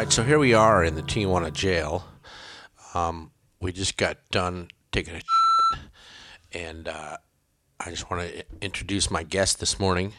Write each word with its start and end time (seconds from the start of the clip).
right, 0.00 0.10
so 0.10 0.22
here 0.22 0.38
we 0.38 0.54
are 0.54 0.82
in 0.82 0.94
the 0.94 1.02
Tijuana 1.02 1.52
jail. 1.52 2.06
Um, 2.94 3.32
we 3.60 3.70
just 3.70 3.98
got 3.98 4.16
done 4.30 4.68
taking 4.92 5.12
a 5.12 5.18
shit, 5.18 5.80
and 6.52 6.88
uh, 6.88 7.18
I 7.78 7.90
just 7.90 8.10
want 8.10 8.26
to 8.26 8.42
introduce 8.62 9.10
my 9.10 9.22
guest 9.22 9.60
this 9.60 9.78
morning. 9.78 10.14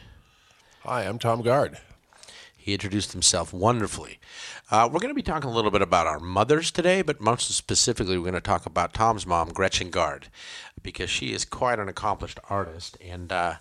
Hi, 0.83 1.05
I'm 1.07 1.17
Tom 1.17 1.41
Guard. 1.41 1.79
He 2.55 2.73
introduced 2.73 3.13
himself 3.13 3.53
wonderfully. 3.53 4.19
Uh, 4.69 4.87
we're 4.87 4.99
going 4.99 5.09
to 5.09 5.15
be 5.15 5.23
talking 5.23 5.49
a 5.49 5.53
little 5.53 5.71
bit 5.71 5.81
about 5.81 6.05
our 6.05 6.19
mothers 6.19 6.69
today, 6.69 7.01
but 7.01 7.19
most 7.19 7.49
specifically, 7.49 8.19
we're 8.19 8.25
going 8.25 8.35
to 8.35 8.39
talk 8.39 8.67
about 8.67 8.93
Tom's 8.93 9.25
mom, 9.25 9.49
Gretchen 9.49 9.89
Guard, 9.89 10.27
because 10.83 11.09
she 11.09 11.33
is 11.33 11.43
quite 11.43 11.79
an 11.79 11.89
accomplished 11.89 12.39
artist. 12.51 12.99
And 13.01 13.31
uh, 13.31 13.55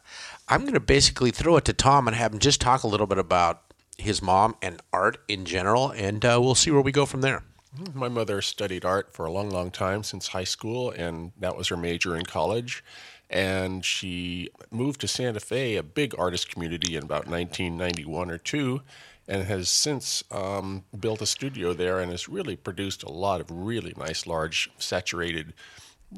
I'm 0.50 0.60
going 0.60 0.74
to 0.74 0.80
basically 0.80 1.30
throw 1.30 1.56
it 1.56 1.64
to 1.64 1.72
Tom 1.72 2.06
and 2.06 2.14
have 2.14 2.34
him 2.34 2.40
just 2.40 2.60
talk 2.60 2.82
a 2.82 2.88
little 2.88 3.06
bit 3.06 3.16
about 3.16 3.69
his 4.00 4.22
mom 4.22 4.56
and 4.62 4.80
art 4.92 5.18
in 5.28 5.44
general, 5.44 5.90
and 5.90 6.24
uh, 6.24 6.38
we'll 6.40 6.54
see 6.54 6.70
where 6.70 6.80
we 6.80 6.92
go 6.92 7.06
from 7.06 7.20
there. 7.20 7.42
My 7.94 8.08
mother 8.08 8.42
studied 8.42 8.84
art 8.84 9.12
for 9.12 9.26
a 9.26 9.32
long, 9.32 9.50
long 9.50 9.70
time 9.70 10.02
since 10.02 10.28
high 10.28 10.44
school, 10.44 10.90
and 10.90 11.32
that 11.38 11.56
was 11.56 11.68
her 11.68 11.76
major 11.76 12.16
in 12.16 12.24
college. 12.24 12.82
And 13.28 13.84
she 13.84 14.48
moved 14.72 15.00
to 15.02 15.08
Santa 15.08 15.38
Fe, 15.38 15.76
a 15.76 15.82
big 15.84 16.14
artist 16.18 16.50
community, 16.50 16.96
in 16.96 17.04
about 17.04 17.28
1991 17.28 18.30
or 18.30 18.38
two, 18.38 18.82
and 19.28 19.44
has 19.44 19.68
since 19.68 20.24
um, 20.32 20.82
built 20.98 21.22
a 21.22 21.26
studio 21.26 21.72
there 21.72 22.00
and 22.00 22.10
has 22.10 22.28
really 22.28 22.56
produced 22.56 23.04
a 23.04 23.12
lot 23.12 23.40
of 23.40 23.46
really 23.48 23.94
nice, 23.96 24.26
large, 24.26 24.68
saturated, 24.78 25.54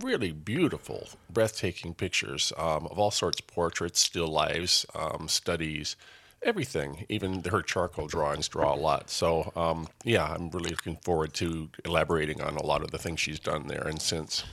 really 0.00 0.32
beautiful, 0.32 1.08
breathtaking 1.28 1.92
pictures 1.92 2.50
um, 2.56 2.86
of 2.86 2.98
all 2.98 3.10
sorts 3.10 3.42
portraits, 3.42 4.00
still 4.00 4.28
lives, 4.28 4.86
um, 4.94 5.28
studies 5.28 5.96
everything. 6.44 7.06
Even 7.08 7.42
her 7.44 7.62
charcoal 7.62 8.06
drawings 8.06 8.48
draw 8.48 8.74
a 8.74 8.76
lot. 8.76 9.10
So 9.10 9.52
um, 9.56 9.88
yeah, 10.04 10.24
I'm 10.24 10.50
really 10.50 10.70
looking 10.70 10.96
forward 10.96 11.34
to 11.34 11.70
elaborating 11.84 12.40
on 12.40 12.56
a 12.56 12.64
lot 12.64 12.82
of 12.82 12.90
the 12.90 12.98
things 12.98 13.20
she's 13.20 13.40
done 13.40 13.68
there 13.68 13.86
and 13.86 14.00
since. 14.00 14.44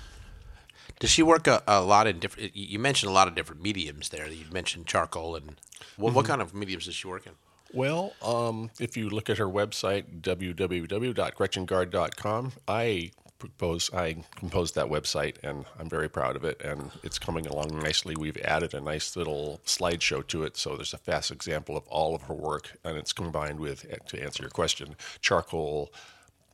Does 0.99 1.09
she 1.09 1.23
work 1.23 1.47
a, 1.47 1.63
a 1.67 1.81
lot 1.81 2.07
in 2.07 2.19
different? 2.19 2.55
You 2.55 2.79
mentioned 2.79 3.09
a 3.09 3.13
lot 3.13 3.27
of 3.27 3.35
different 3.35 3.61
mediums 3.61 4.09
there. 4.09 4.27
You 4.27 4.45
mentioned 4.51 4.87
charcoal 4.87 5.35
and 5.35 5.55
what, 5.95 6.09
mm-hmm. 6.09 6.15
what 6.15 6.25
kind 6.25 6.41
of 6.41 6.53
mediums 6.53 6.85
does 6.85 6.95
she 6.95 7.07
work 7.07 7.25
in? 7.25 7.33
Well, 7.73 8.13
um, 8.23 8.71
if 8.79 8.95
you 8.97 9.09
look 9.09 9.29
at 9.29 9.37
her 9.37 9.47
website, 9.47 10.21
www.gretchenguard.com, 10.21 12.51
I 12.67 13.11
propose 13.39 13.89
I 13.93 14.17
composed 14.35 14.75
that 14.75 14.87
website, 14.87 15.37
and 15.43 15.65
I'm 15.79 15.89
very 15.89 16.09
proud 16.09 16.35
of 16.35 16.43
it. 16.43 16.61
And 16.63 16.91
it's 17.03 17.17
coming 17.17 17.47
along 17.47 17.79
nicely. 17.79 18.15
We've 18.15 18.37
added 18.37 18.73
a 18.73 18.81
nice 18.81 19.15
little 19.15 19.61
slideshow 19.65 20.27
to 20.27 20.43
it, 20.43 20.57
so 20.57 20.75
there's 20.75 20.93
a 20.93 20.97
fast 20.97 21.31
example 21.31 21.75
of 21.75 21.87
all 21.87 22.13
of 22.13 22.23
her 22.23 22.33
work, 22.33 22.77
and 22.83 22.97
it's 22.97 23.13
combined 23.13 23.59
with, 23.59 23.85
to 24.07 24.21
answer 24.21 24.43
your 24.43 24.51
question, 24.51 24.95
charcoal. 25.21 25.91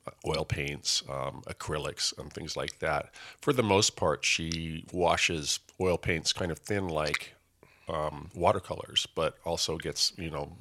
Uh, 0.07 0.11
oil 0.27 0.45
paints, 0.45 1.01
um, 1.09 1.41
acrylics, 1.47 2.15
and 2.19 2.31
things 2.31 2.55
like 2.55 2.77
that. 2.77 3.09
For 3.41 3.51
the 3.51 3.63
most 3.63 3.95
part, 3.95 4.23
she 4.23 4.85
washes 4.93 5.59
oil 5.81 5.97
paints 5.97 6.31
kind 6.31 6.51
of 6.51 6.59
thin, 6.59 6.87
like 6.87 7.33
um, 7.89 8.29
watercolors, 8.35 9.07
but 9.15 9.37
also 9.45 9.77
gets 9.77 10.13
you 10.15 10.29
know 10.29 10.55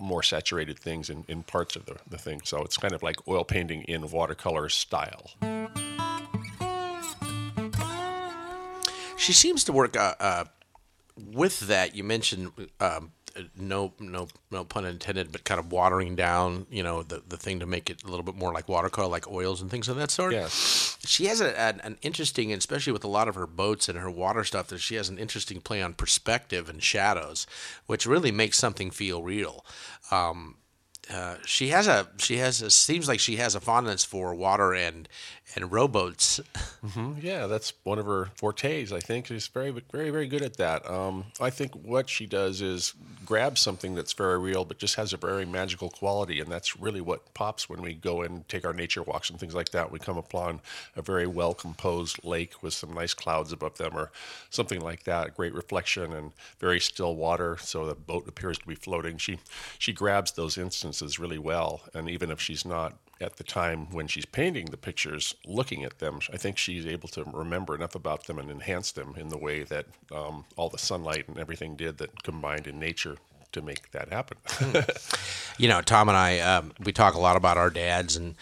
more 0.00 0.22
saturated 0.22 0.78
things 0.78 1.10
in, 1.10 1.24
in 1.28 1.42
parts 1.42 1.76
of 1.76 1.86
the, 1.86 1.96
the 2.08 2.18
thing. 2.18 2.40
So 2.44 2.62
it's 2.62 2.76
kind 2.76 2.94
of 2.94 3.02
like 3.02 3.16
oil 3.28 3.44
painting 3.44 3.82
in 3.82 4.10
watercolor 4.10 4.68
style. 4.68 5.30
She 9.16 9.32
seems 9.32 9.64
to 9.64 9.72
work 9.72 9.96
uh, 9.96 10.14
uh, 10.20 10.44
with 11.16 11.60
that. 11.60 11.94
You 11.94 12.04
mentioned 12.04 12.52
um, 12.80 13.12
no 13.56 13.92
no 13.98 14.28
no 14.50 14.64
pun 14.64 14.84
intended, 14.84 15.32
but 15.32 15.44
kind 15.44 15.58
of 15.58 15.72
watering 15.72 16.16
down, 16.16 16.66
you 16.70 16.82
know, 16.82 17.02
the 17.02 17.22
the 17.26 17.36
thing 17.36 17.60
to 17.60 17.66
make 17.66 17.90
it 17.90 18.02
a 18.04 18.08
little 18.08 18.22
bit 18.22 18.34
more 18.34 18.52
like 18.52 18.68
watercolor, 18.68 19.08
like 19.08 19.28
oils 19.28 19.60
and 19.60 19.70
things 19.70 19.88
of 19.88 19.96
that 19.96 20.10
sort. 20.10 20.32
Yes. 20.32 20.98
She 21.04 21.26
has 21.26 21.40
a, 21.40 21.58
an, 21.58 21.80
an 21.84 21.98
interesting, 22.02 22.52
especially 22.52 22.92
with 22.92 23.04
a 23.04 23.08
lot 23.08 23.28
of 23.28 23.34
her 23.34 23.46
boats 23.46 23.88
and 23.88 23.98
her 23.98 24.10
water 24.10 24.44
stuff, 24.44 24.68
that 24.68 24.80
she 24.80 24.96
has 24.96 25.08
an 25.08 25.18
interesting 25.18 25.60
play 25.60 25.80
on 25.80 25.94
perspective 25.94 26.68
and 26.68 26.82
shadows, 26.82 27.46
which 27.86 28.06
really 28.06 28.32
makes 28.32 28.58
something 28.58 28.90
feel 28.90 29.22
real. 29.22 29.64
Um, 30.10 30.56
uh, 31.12 31.36
she 31.46 31.68
has 31.68 31.86
a 31.86 32.06
she 32.18 32.36
has 32.38 32.60
a, 32.60 32.70
seems 32.70 33.08
like 33.08 33.20
she 33.20 33.36
has 33.36 33.54
a 33.54 33.60
fondness 33.60 34.04
for 34.04 34.34
water 34.34 34.74
and 34.74 35.08
and 35.54 35.72
rowboats. 35.72 36.40
Mm-hmm. 36.78 37.14
Yeah, 37.26 37.48
that's 37.48 37.72
one 37.82 37.98
of 37.98 38.06
her 38.06 38.26
fortes. 38.36 38.92
I 38.92 39.00
think 39.00 39.26
she's 39.26 39.48
very 39.48 39.72
very 39.90 40.10
very 40.10 40.28
good 40.28 40.42
at 40.42 40.58
that. 40.58 40.88
Um, 40.88 41.24
I 41.40 41.50
think 41.50 41.74
what 41.74 42.08
she 42.08 42.24
does 42.24 42.62
is 42.62 42.94
grab 43.26 43.58
something 43.58 43.96
that's 43.96 44.12
very 44.12 44.38
real, 44.38 44.64
but 44.64 44.78
just 44.78 44.94
has 44.94 45.12
a 45.12 45.16
very 45.16 45.44
magical 45.44 45.90
quality, 45.90 46.38
and 46.38 46.48
that's 46.48 46.78
really 46.78 47.00
what 47.00 47.34
pops 47.34 47.68
when 47.68 47.82
we 47.82 47.94
go 47.94 48.22
and 48.22 48.48
take 48.48 48.64
our 48.64 48.72
nature 48.72 49.02
walks 49.02 49.28
and 49.28 49.40
things 49.40 49.56
like 49.56 49.70
that. 49.70 49.90
We 49.90 49.98
come 49.98 50.16
upon 50.16 50.60
a 50.94 51.02
very 51.02 51.26
well 51.26 51.52
composed 51.52 52.24
lake 52.24 52.62
with 52.62 52.74
some 52.74 52.92
nice 52.94 53.12
clouds 53.12 53.50
above 53.50 53.76
them, 53.76 53.98
or 53.98 54.12
something 54.50 54.80
like 54.80 55.02
that. 55.02 55.36
Great 55.36 55.52
reflection 55.52 56.12
and 56.12 56.30
very 56.60 56.78
still 56.78 57.16
water, 57.16 57.58
so 57.60 57.86
the 57.86 57.96
boat 57.96 58.28
appears 58.28 58.56
to 58.58 58.66
be 58.68 58.76
floating. 58.76 59.18
She 59.18 59.40
she 59.80 59.92
grabs 59.92 60.30
those 60.30 60.56
instances 60.56 60.97
really 61.18 61.38
well, 61.38 61.82
and 61.94 62.08
even 62.08 62.30
if 62.30 62.40
she's 62.40 62.64
not 62.64 62.98
at 63.20 63.36
the 63.36 63.44
time 63.44 63.90
when 63.90 64.06
she's 64.06 64.24
painting 64.24 64.66
the 64.66 64.76
pictures, 64.76 65.34
looking 65.44 65.84
at 65.84 65.98
them, 65.98 66.20
I 66.32 66.36
think 66.36 66.56
she's 66.56 66.86
able 66.86 67.08
to 67.10 67.24
remember 67.24 67.74
enough 67.74 67.94
about 67.94 68.26
them 68.26 68.38
and 68.38 68.50
enhance 68.50 68.92
them 68.92 69.14
in 69.16 69.28
the 69.28 69.38
way 69.38 69.64
that 69.64 69.86
um, 70.12 70.44
all 70.56 70.68
the 70.68 70.78
sunlight 70.78 71.28
and 71.28 71.38
everything 71.38 71.74
did 71.76 71.98
that 71.98 72.22
combined 72.22 72.66
in 72.66 72.78
nature 72.78 73.16
to 73.52 73.62
make 73.62 73.90
that 73.92 74.10
happen. 74.10 74.38
Hmm. 74.46 74.78
you 75.62 75.68
know, 75.68 75.80
Tom 75.82 76.08
and 76.08 76.16
I, 76.16 76.38
um, 76.40 76.72
we 76.80 76.92
talk 76.92 77.14
a 77.14 77.20
lot 77.20 77.36
about 77.36 77.56
our 77.56 77.70
dads 77.70 78.16
and 78.16 78.34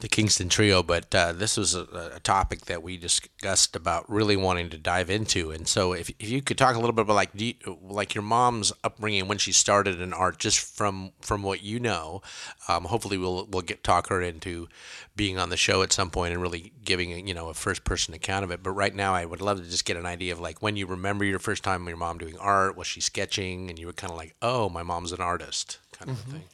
the 0.00 0.08
Kingston 0.08 0.48
Trio, 0.48 0.82
but 0.82 1.14
uh, 1.14 1.32
this 1.32 1.56
was 1.56 1.74
a, 1.74 2.12
a, 2.14 2.20
topic 2.20 2.66
that 2.66 2.82
we 2.82 2.96
discussed 2.96 3.76
about 3.76 4.08
really 4.10 4.36
wanting 4.36 4.68
to 4.70 4.78
dive 4.78 5.10
into. 5.10 5.50
And 5.50 5.66
so, 5.66 5.92
if, 5.92 6.10
if 6.18 6.28
you 6.28 6.42
could 6.42 6.58
talk 6.58 6.74
a 6.74 6.78
little 6.78 6.92
bit 6.92 7.02
about 7.02 7.14
like 7.14 7.30
you, 7.34 7.54
like 7.82 8.14
your 8.14 8.22
mom's 8.22 8.72
upbringing 8.84 9.28
when 9.28 9.38
she 9.38 9.52
started 9.52 10.00
in 10.00 10.12
art, 10.12 10.38
just 10.38 10.58
from 10.58 11.12
from 11.20 11.42
what 11.42 11.62
you 11.62 11.78
know, 11.80 12.22
um, 12.68 12.84
hopefully 12.84 13.18
we'll 13.18 13.46
we'll 13.46 13.62
get 13.62 13.84
talk 13.84 14.08
her 14.08 14.20
into 14.20 14.68
being 15.14 15.38
on 15.38 15.50
the 15.50 15.56
show 15.56 15.82
at 15.82 15.92
some 15.92 16.10
point 16.10 16.32
and 16.32 16.40
really 16.40 16.72
giving 16.84 17.26
you 17.26 17.34
know 17.34 17.48
a 17.48 17.54
first 17.54 17.84
person 17.84 18.14
account 18.14 18.44
of 18.44 18.50
it. 18.50 18.62
But 18.62 18.70
right 18.70 18.94
now, 18.94 19.14
I 19.14 19.24
would 19.24 19.40
love 19.40 19.58
to 19.58 19.68
just 19.68 19.84
get 19.84 19.96
an 19.96 20.06
idea 20.06 20.32
of 20.32 20.40
like 20.40 20.62
when 20.62 20.76
you 20.76 20.86
remember 20.86 21.24
your 21.24 21.38
first 21.38 21.62
time 21.62 21.84
with 21.84 21.90
your 21.90 21.98
mom 21.98 22.18
doing 22.18 22.38
art. 22.38 22.76
Was 22.76 22.86
she 22.86 23.00
sketching, 23.00 23.70
and 23.70 23.78
you 23.78 23.86
were 23.86 23.92
kind 23.92 24.10
of 24.10 24.16
like, 24.16 24.34
oh, 24.42 24.68
my 24.68 24.82
mom's 24.82 25.12
an 25.12 25.20
artist, 25.20 25.78
kind 25.92 26.10
of 26.10 26.18
mm-hmm. 26.18 26.30
thing. 26.32 26.44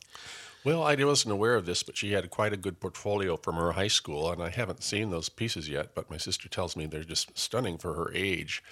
Well, 0.65 0.83
I 0.83 0.97
wasn't 0.97 1.33
aware 1.33 1.55
of 1.55 1.67
this, 1.67 1.83
but 1.83 1.97
she 1.97 2.13
had 2.13 2.29
quite 2.31 2.53
a 2.53 2.57
good 2.57 2.81
portfolio 2.81 3.37
from 3.37 3.55
her 3.55 3.73
high 3.73 3.89
school, 3.89 4.31
and 4.31 4.43
I 4.43 4.51
haven't 4.51 4.83
seen 4.83 5.11
those 5.11 5.29
pieces 5.29 5.69
yet. 5.69 5.95
But 5.95 6.11
my 6.11 6.17
sister 6.17 6.49
tells 6.49 6.77
me 6.77 6.87
they're 6.87 7.05
just 7.05 7.39
stunning 7.39 7.79
for 7.79 7.95
her 7.95 8.13
age. 8.13 8.63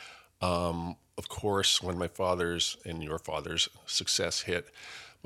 Um, 0.43 0.97
of 1.17 1.29
course, 1.29 1.81
when 1.83 1.97
my 1.97 2.09
father's 2.09 2.77
and 2.85 3.03
your 3.03 3.19
father's 3.19 3.69
success 3.87 4.43
hit, 4.43 4.69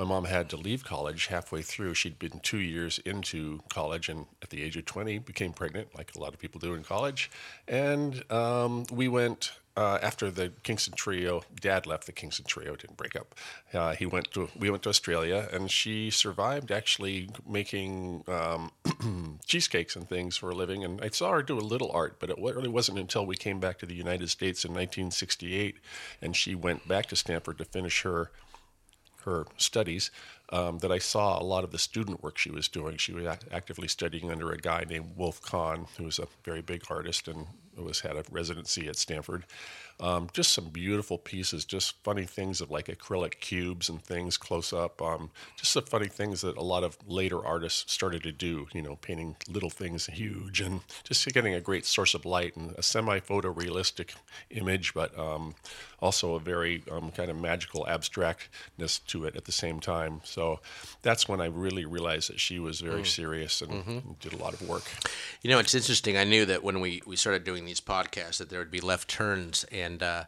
my 0.01 0.07
mom 0.07 0.25
had 0.25 0.49
to 0.49 0.57
leave 0.57 0.83
college 0.83 1.27
halfway 1.27 1.61
through. 1.61 1.93
She'd 1.93 2.19
been 2.19 2.41
two 2.43 2.59
years 2.59 2.99
into 3.01 3.61
college 3.69 4.09
and 4.09 4.25
at 4.41 4.49
the 4.49 4.63
age 4.63 4.75
of 4.79 4.87
20 4.87 5.19
became 5.19 5.53
pregnant, 5.53 5.89
like 5.95 6.15
a 6.17 6.19
lot 6.19 6.33
of 6.33 6.41
people 6.41 6.59
do 6.59 6.73
in 6.73 6.83
college. 6.83 7.31
And 7.69 8.25
um, 8.33 8.87
we 8.91 9.09
went 9.09 9.53
uh, 9.77 9.99
after 10.01 10.31
the 10.31 10.53
Kingston 10.63 10.95
Trio, 10.95 11.43
Dad 11.61 11.87
left 11.87 12.07
the 12.07 12.13
Kingston 12.13 12.47
Trio, 12.47 12.77
didn't 12.77 12.97
break 12.97 13.15
up. 13.15 13.35
Uh, 13.75 13.95
he 13.95 14.07
went 14.07 14.31
to 14.33 14.49
we 14.59 14.71
went 14.71 14.83
to 14.85 14.89
Australia, 14.89 15.49
and 15.53 15.71
she 15.71 16.09
survived 16.09 16.73
actually 16.73 17.29
making 17.47 18.25
um, 18.27 18.71
cheesecakes 19.47 19.97
and 19.97 20.09
things 20.09 20.35
for 20.39 20.49
a 20.49 20.55
living. 20.55 20.83
And 20.83 21.03
I 21.03 21.11
saw 21.11 21.33
her 21.33 21.43
do 21.43 21.59
a 21.59 21.61
little 21.61 21.91
art, 21.93 22.17
but 22.19 22.31
it 22.31 22.39
really 22.39 22.69
wasn't 22.69 22.99
until 22.99 23.27
we 23.27 23.37
came 23.37 23.61
back 23.61 23.79
to 23.81 23.87
the 23.87 23.95
United 23.95 24.31
States 24.31 24.65
in 24.65 24.71
1968, 24.71 25.77
and 26.23 26.35
she 26.35 26.55
went 26.55 26.89
back 26.89 27.05
to 27.07 27.17
Stanford 27.17 27.59
to 27.59 27.67
finish 27.67 28.01
her 28.03 28.31
her 29.23 29.47
studies 29.57 30.11
um, 30.51 30.79
that 30.79 30.91
I 30.91 30.99
saw 30.99 31.41
a 31.41 31.45
lot 31.45 31.65
of 31.65 31.71
the 31.71 31.79
student 31.79 32.23
work 32.23 32.39
she 32.39 32.51
was 32.51 32.69
doing. 32.69 32.97
She 32.97 33.13
was 33.13 33.27
act- 33.27 33.47
actively 33.53 33.89
studying 33.89 34.31
under 34.31 34.51
a 34.51 34.59
guy 34.59 34.85
named 34.89 35.17
Wolf 35.17 35.41
Kahn, 35.43 35.87
who 35.97 36.05
was 36.05 36.19
a 36.19 36.27
very 36.45 36.63
big 36.63 36.85
artist 36.91 37.29
and 37.29 37.47
was 37.77 38.01
had 38.01 38.17
a 38.17 38.25
residency 38.31 38.89
at 38.89 38.97
Stanford. 38.97 39.45
Um, 40.01 40.29
just 40.33 40.53
some 40.53 40.71
beautiful 40.71 41.19
pieces, 41.19 41.67
just 41.67 42.03
funny 42.03 42.25
things 42.25 42.63
of 42.63 42.71
like 42.71 42.87
acrylic 42.87 43.39
cubes 43.41 43.91
and 43.91 44.03
things 44.03 44.39
close 44.39 44.73
up. 44.73 45.03
Um, 45.03 45.31
just 45.57 45.73
some 45.73 45.85
funny 45.85 46.09
things 46.09 46.41
that 46.41 46.57
a 46.57 46.63
lot 46.63 46.85
of 46.85 46.97
later 47.07 47.45
artists 47.45 47.93
started 47.93 48.23
to 48.23 48.33
do, 48.33 48.67
you 48.73 48.81
know, 48.81 48.97
painting 48.97 49.37
little 49.47 49.69
things 49.69 50.07
huge 50.07 50.63
and 50.63 50.81
just 51.05 51.27
getting 51.35 51.55
a 51.55 51.61
great 51.61 51.85
source 51.85 52.15
of 52.15 52.25
light 52.25 52.57
and 52.57 52.75
a 52.79 52.83
semi 52.83 53.21
photorealistic 53.21 54.15
image, 54.51 54.95
but 54.95 55.17
um, 55.19 55.55
also 56.01 56.35
a 56.35 56.41
very 56.41 56.83
um, 56.91 57.11
kind 57.11 57.31
of 57.31 57.39
magical 57.39 57.87
abstractness 57.87 59.05
to 59.07 59.27
it 59.27 59.37
at 59.37 59.45
the 59.45 59.53
same 59.53 59.81
time. 59.81 60.23
So 60.25 60.61
that's 61.03 61.29
when 61.29 61.43
I 61.43 61.47
really 61.47 61.85
realized 61.85 62.31
that 62.31 62.41
she 62.41 62.59
was 62.59 62.81
very 62.81 63.03
mm. 63.03 63.07
serious 63.07 63.61
and 63.61 63.71
mm-hmm. 63.71 64.13
did 64.21 64.33
a 64.33 64.39
lot 64.39 64.55
of 64.55 64.67
work. 64.67 64.85
You 65.43 65.51
know, 65.51 65.59
it's 65.59 65.75
interesting. 65.75 66.17
I 66.17 66.25
knew 66.25 66.47
that 66.47 66.65
when 66.65 66.81
we, 66.81 67.03
we 67.07 67.17
started 67.17 67.45
doing 67.45 67.60
these 67.65 67.81
podcasts 67.81 68.39
that 68.39 68.51
there 68.51 68.59
would 68.59 68.71
be 68.71 68.81
left 68.81 69.09
turns 69.09 69.65
and 69.73 70.03
uh, 70.03 70.25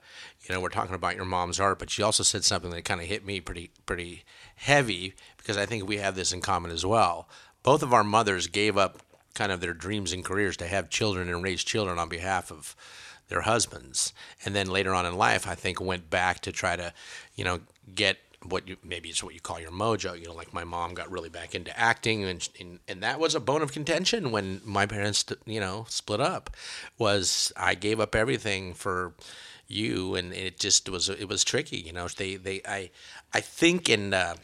you 0.46 0.55
know 0.55 0.61
we're 0.61 0.69
talking 0.69 0.94
about 0.94 1.17
your 1.17 1.25
mom's 1.25 1.61
art, 1.61 1.79
but 1.79 1.90
she 1.90 2.02
also 2.02 2.23
said 2.23 2.44
something 2.44 2.70
that 2.70 2.84
kind 2.84 3.00
of 3.00 3.06
hit 3.06 3.25
me 3.25 3.40
pretty 3.40 3.70
pretty 3.87 4.25
heavy 4.56 5.14
because 5.37 5.56
I 5.56 5.67
think 5.67 5.87
we 5.88 5.96
have 5.99 6.14
this 6.14 6.32
in 6.32 6.40
common 6.40 6.70
as 6.70 6.87
well. 6.87 7.29
both 7.62 7.82
of 7.82 7.93
our 7.93 8.05
mothers 8.05 8.46
gave 8.46 8.76
up 8.76 9.00
kind 9.34 9.52
of 9.52 9.61
their 9.61 9.75
dreams 9.75 10.12
and 10.12 10.25
careers 10.25 10.56
to 10.58 10.67
have 10.67 10.90
children 10.90 11.29
and 11.29 11.43
raise 11.43 11.64
children 11.64 11.99
on 11.99 12.08
behalf 12.08 12.50
of 12.50 12.76
their 13.29 13.43
husbands. 13.43 14.12
And 14.44 14.55
then 14.55 14.67
later 14.69 14.93
on 14.94 15.06
in 15.06 15.17
life, 15.17 15.46
I 15.49 15.55
think 15.55 15.81
went 15.81 16.11
back 16.11 16.40
to 16.40 16.52
try 16.52 16.76
to, 16.76 16.93
you 17.35 17.44
know, 17.44 17.61
get 17.94 18.19
what 18.48 18.68
you 18.68 18.76
maybe 18.84 19.08
it's 19.08 19.22
what 19.22 19.34
you 19.34 19.40
call 19.40 19.60
your 19.60 19.70
mojo. 19.70 20.18
You 20.18 20.26
know, 20.26 20.34
like 20.34 20.52
my 20.52 20.64
mom 20.64 20.94
got 20.94 21.10
really 21.10 21.28
back 21.28 21.54
into 21.54 21.78
acting, 21.78 22.24
and 22.24 22.48
and, 22.60 22.80
and 22.88 23.02
that 23.02 23.20
was 23.20 23.34
a 23.34 23.40
bone 23.40 23.62
of 23.62 23.72
contention 23.72 24.30
when 24.32 24.60
my 24.64 24.86
parents, 24.86 25.24
you 25.46 25.60
know, 25.60 25.86
split 25.88 26.20
up. 26.20 26.50
Was 26.98 27.52
I 27.56 27.74
gave 27.74 28.00
up 28.00 28.14
everything 28.14 28.74
for 28.74 29.14
you, 29.66 30.14
and 30.14 30.32
it 30.32 30.58
just 30.58 30.88
was 30.88 31.08
it 31.08 31.28
was 31.28 31.44
tricky. 31.44 31.78
You 31.78 31.92
know, 31.92 32.08
they 32.08 32.36
they 32.36 32.62
I 32.66 32.90
I 33.32 33.40
think 33.40 33.88
in. 33.88 34.14
Uh, 34.14 34.36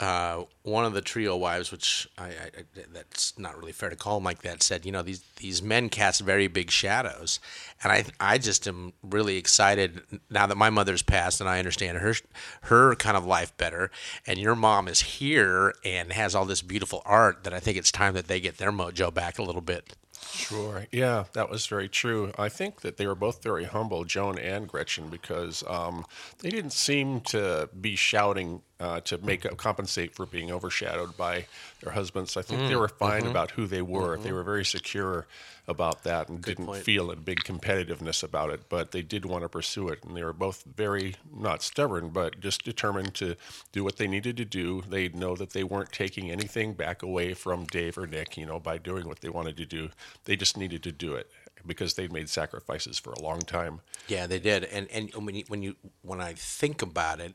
uh, 0.00 0.44
one 0.62 0.86
of 0.86 0.94
the 0.94 1.02
trio 1.02 1.36
wives, 1.36 1.70
which 1.70 2.08
I, 2.16 2.28
I, 2.28 2.48
that's 2.90 3.38
not 3.38 3.58
really 3.58 3.72
fair 3.72 3.90
to 3.90 3.96
call 3.96 4.16
them 4.16 4.24
like 4.24 4.40
that, 4.42 4.62
said, 4.62 4.86
you 4.86 4.92
know, 4.92 5.02
these 5.02 5.20
these 5.36 5.62
men 5.62 5.90
cast 5.90 6.22
very 6.22 6.46
big 6.48 6.70
shadows, 6.70 7.38
and 7.82 7.92
I 7.92 8.04
I 8.18 8.38
just 8.38 8.66
am 8.66 8.94
really 9.02 9.36
excited 9.36 10.00
now 10.30 10.46
that 10.46 10.56
my 10.56 10.70
mother's 10.70 11.02
passed 11.02 11.40
and 11.40 11.50
I 11.50 11.58
understand 11.58 11.98
her 11.98 12.14
her 12.62 12.94
kind 12.94 13.16
of 13.16 13.26
life 13.26 13.54
better, 13.58 13.90
and 14.26 14.38
your 14.38 14.56
mom 14.56 14.88
is 14.88 15.00
here 15.00 15.74
and 15.84 16.12
has 16.12 16.34
all 16.34 16.46
this 16.46 16.62
beautiful 16.62 17.02
art 17.04 17.44
that 17.44 17.52
I 17.52 17.60
think 17.60 17.76
it's 17.76 17.92
time 17.92 18.14
that 18.14 18.26
they 18.26 18.40
get 18.40 18.56
their 18.56 18.72
mojo 18.72 19.12
back 19.12 19.38
a 19.38 19.42
little 19.42 19.60
bit. 19.60 19.94
Sure. 20.32 20.86
Yeah, 20.92 21.24
that 21.32 21.50
was 21.50 21.66
very 21.66 21.88
true. 21.88 22.32
I 22.38 22.48
think 22.48 22.82
that 22.82 22.96
they 22.96 23.06
were 23.06 23.14
both 23.14 23.42
very 23.42 23.64
humble, 23.64 24.04
Joan 24.04 24.38
and 24.38 24.68
Gretchen, 24.68 25.08
because 25.08 25.64
um, 25.66 26.04
they 26.38 26.50
didn't 26.50 26.72
seem 26.72 27.20
to 27.22 27.68
be 27.80 27.96
shouting 27.96 28.62
uh, 28.80 29.00
to 29.00 29.18
make 29.18 29.44
up, 29.44 29.56
compensate 29.56 30.14
for 30.14 30.26
being 30.26 30.50
overshadowed 30.50 31.16
by 31.16 31.46
their 31.82 31.92
husbands. 31.92 32.36
I 32.36 32.42
think 32.42 32.62
mm, 32.62 32.68
they 32.68 32.76
were 32.76 32.88
fine 32.88 33.22
mm-hmm. 33.22 33.30
about 33.30 33.52
who 33.52 33.66
they 33.66 33.82
were. 33.82 34.14
Mm-hmm. 34.14 34.24
They 34.24 34.32
were 34.32 34.42
very 34.42 34.64
secure 34.64 35.26
about 35.68 36.02
that 36.02 36.28
and 36.28 36.40
Good 36.40 36.56
didn't 36.56 36.66
point. 36.66 36.82
feel 36.82 37.10
a 37.10 37.16
big 37.16 37.40
competitiveness 37.44 38.22
about 38.22 38.50
it, 38.50 38.68
but 38.68 38.90
they 38.90 39.02
did 39.02 39.24
want 39.24 39.44
to 39.44 39.48
pursue 39.48 39.88
it. 39.88 40.02
And 40.02 40.16
they 40.16 40.24
were 40.24 40.32
both 40.32 40.64
very, 40.64 41.14
not 41.32 41.62
stubborn, 41.62 42.08
but 42.08 42.40
just 42.40 42.64
determined 42.64 43.14
to 43.16 43.36
do 43.70 43.84
what 43.84 43.96
they 43.96 44.08
needed 44.08 44.36
to 44.38 44.44
do. 44.44 44.82
They 44.88 45.08
know 45.08 45.36
that 45.36 45.50
they 45.50 45.62
weren't 45.62 45.92
taking 45.92 46.30
anything 46.30 46.72
back 46.72 47.02
away 47.02 47.34
from 47.34 47.66
Dave 47.66 47.98
or 47.98 48.06
Nick, 48.06 48.36
you 48.36 48.46
know, 48.46 48.58
by 48.58 48.78
doing 48.78 49.06
what 49.06 49.20
they 49.20 49.28
wanted 49.28 49.56
to 49.58 49.66
do. 49.66 49.90
They 50.24 50.36
just 50.36 50.56
needed 50.56 50.82
to 50.84 50.92
do 50.92 51.14
it 51.14 51.30
because 51.66 51.94
they'd 51.94 52.12
made 52.12 52.28
sacrifices 52.28 52.98
for 52.98 53.12
a 53.12 53.20
long 53.20 53.40
time. 53.40 53.80
Yeah, 54.08 54.26
they 54.26 54.38
did. 54.38 54.64
And 54.64 54.88
and 54.90 55.10
when 55.26 55.34
you, 55.34 55.44
when 55.48 55.62
you 55.62 55.76
when 56.02 56.20
I 56.20 56.34
think 56.34 56.82
about 56.82 57.20
it, 57.20 57.34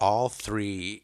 all 0.00 0.28
three 0.28 1.02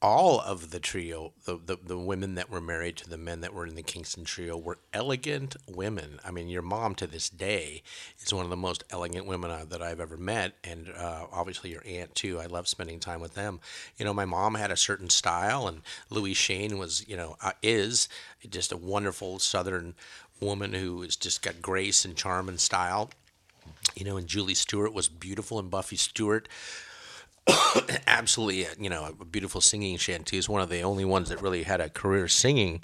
all 0.00 0.40
of 0.40 0.70
the 0.70 0.78
trio, 0.78 1.32
the, 1.44 1.58
the, 1.58 1.76
the 1.84 1.98
women 1.98 2.36
that 2.36 2.48
were 2.48 2.60
married 2.60 2.96
to 2.96 3.08
the 3.08 3.18
men 3.18 3.40
that 3.40 3.52
were 3.52 3.66
in 3.66 3.74
the 3.74 3.82
Kingston 3.82 4.24
trio, 4.24 4.56
were 4.56 4.78
elegant 4.92 5.56
women. 5.66 6.20
I 6.24 6.30
mean, 6.30 6.48
your 6.48 6.62
mom 6.62 6.94
to 6.96 7.06
this 7.06 7.28
day 7.28 7.82
is 8.20 8.32
one 8.32 8.44
of 8.44 8.50
the 8.50 8.56
most 8.56 8.84
elegant 8.90 9.26
women 9.26 9.50
uh, 9.50 9.64
that 9.68 9.82
I've 9.82 10.00
ever 10.00 10.16
met, 10.16 10.54
and 10.62 10.90
uh, 10.96 11.26
obviously 11.32 11.70
your 11.70 11.82
aunt 11.84 12.14
too. 12.14 12.38
I 12.38 12.46
love 12.46 12.68
spending 12.68 13.00
time 13.00 13.20
with 13.20 13.34
them. 13.34 13.58
You 13.96 14.04
know, 14.04 14.14
my 14.14 14.24
mom 14.24 14.54
had 14.54 14.70
a 14.70 14.76
certain 14.76 15.10
style, 15.10 15.66
and 15.66 15.82
Louise 16.10 16.36
Shane 16.36 16.78
was, 16.78 17.06
you 17.08 17.16
know, 17.16 17.36
uh, 17.42 17.52
is 17.60 18.08
just 18.48 18.70
a 18.70 18.76
wonderful 18.76 19.40
Southern 19.40 19.94
woman 20.40 20.74
who 20.74 21.02
has 21.02 21.16
just 21.16 21.42
got 21.42 21.60
grace 21.60 22.04
and 22.04 22.16
charm 22.16 22.48
and 22.48 22.60
style. 22.60 23.10
You 23.96 24.04
know, 24.04 24.16
and 24.16 24.28
Julie 24.28 24.54
Stewart 24.54 24.92
was 24.92 25.08
beautiful, 25.08 25.58
and 25.58 25.70
Buffy 25.70 25.96
Stewart 25.96 26.48
absolutely, 28.06 28.66
you 28.78 28.90
know, 28.90 29.14
a 29.20 29.24
beautiful 29.24 29.60
singing 29.60 29.96
shanty. 29.96 30.18
chanteuse. 30.36 30.48
One 30.48 30.60
of 30.62 30.68
the 30.68 30.82
only 30.82 31.04
ones 31.04 31.28
that 31.28 31.40
really 31.42 31.62
had 31.62 31.80
a 31.80 31.88
career 31.88 32.28
singing. 32.28 32.82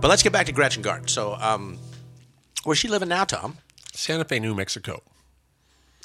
But 0.00 0.08
let's 0.10 0.22
get 0.22 0.32
back 0.32 0.46
to 0.46 0.52
Gretchen 0.52 0.82
Guard. 0.82 1.10
So, 1.10 1.34
um, 1.34 1.78
where's 2.64 2.78
she 2.78 2.86
living 2.88 3.08
now, 3.08 3.24
Tom? 3.24 3.56
Santa 3.92 4.24
Fe, 4.24 4.38
New 4.38 4.54
Mexico. 4.54 5.02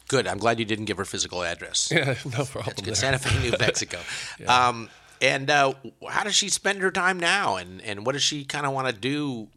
Good. 0.07 0.27
I'm 0.27 0.37
glad 0.39 0.59
you 0.59 0.65
didn't 0.65 0.85
give 0.85 0.97
her 0.97 1.05
physical 1.05 1.43
address. 1.43 1.91
Yeah, 1.95 2.15
no 2.37 2.45
problem. 2.45 2.75
good. 2.83 2.97
Santa 2.97 3.19
Fe, 3.19 3.49
New 3.49 3.55
Mexico. 3.59 3.99
yeah. 4.39 4.67
um, 4.69 4.89
and 5.21 5.49
uh, 5.51 5.73
how 6.09 6.23
does 6.23 6.35
she 6.35 6.49
spend 6.49 6.81
her 6.81 6.89
time 6.89 7.19
now? 7.19 7.57
And, 7.57 7.81
and 7.81 8.05
what 8.05 8.13
does 8.13 8.23
she 8.23 8.43
kind 8.43 8.65
of 8.65 8.73
want 8.73 8.87
to 8.87 8.93
do 8.93 9.49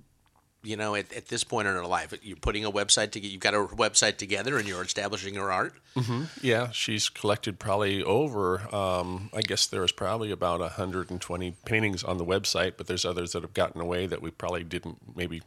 you 0.64 0.76
know, 0.76 0.94
at, 0.94 1.12
at 1.12 1.28
this 1.28 1.44
point 1.44 1.68
in 1.68 1.74
her 1.74 1.86
life, 1.86 2.14
you're 2.22 2.36
putting 2.36 2.64
a 2.64 2.70
website 2.70 3.10
together. 3.10 3.30
You've 3.30 3.40
got 3.40 3.54
a 3.54 3.58
website 3.58 4.16
together, 4.16 4.58
and 4.58 4.66
you're 4.66 4.82
establishing 4.82 5.34
her 5.34 5.52
art. 5.52 5.74
Mm-hmm. 5.96 6.24
Yeah, 6.40 6.70
she's 6.70 7.08
collected 7.08 7.58
probably 7.58 8.02
over. 8.02 8.74
Um, 8.74 9.30
I 9.34 9.42
guess 9.42 9.66
there's 9.66 9.92
probably 9.92 10.30
about 10.30 10.60
120 10.60 11.56
paintings 11.64 12.02
on 12.02 12.18
the 12.18 12.24
website, 12.24 12.74
but 12.76 12.86
there's 12.86 13.04
others 13.04 13.32
that 13.32 13.42
have 13.42 13.54
gotten 13.54 13.80
away 13.80 14.06
that 14.06 14.22
we 14.22 14.30
probably 14.30 14.64
didn't 14.64 14.98
maybe 15.14 15.42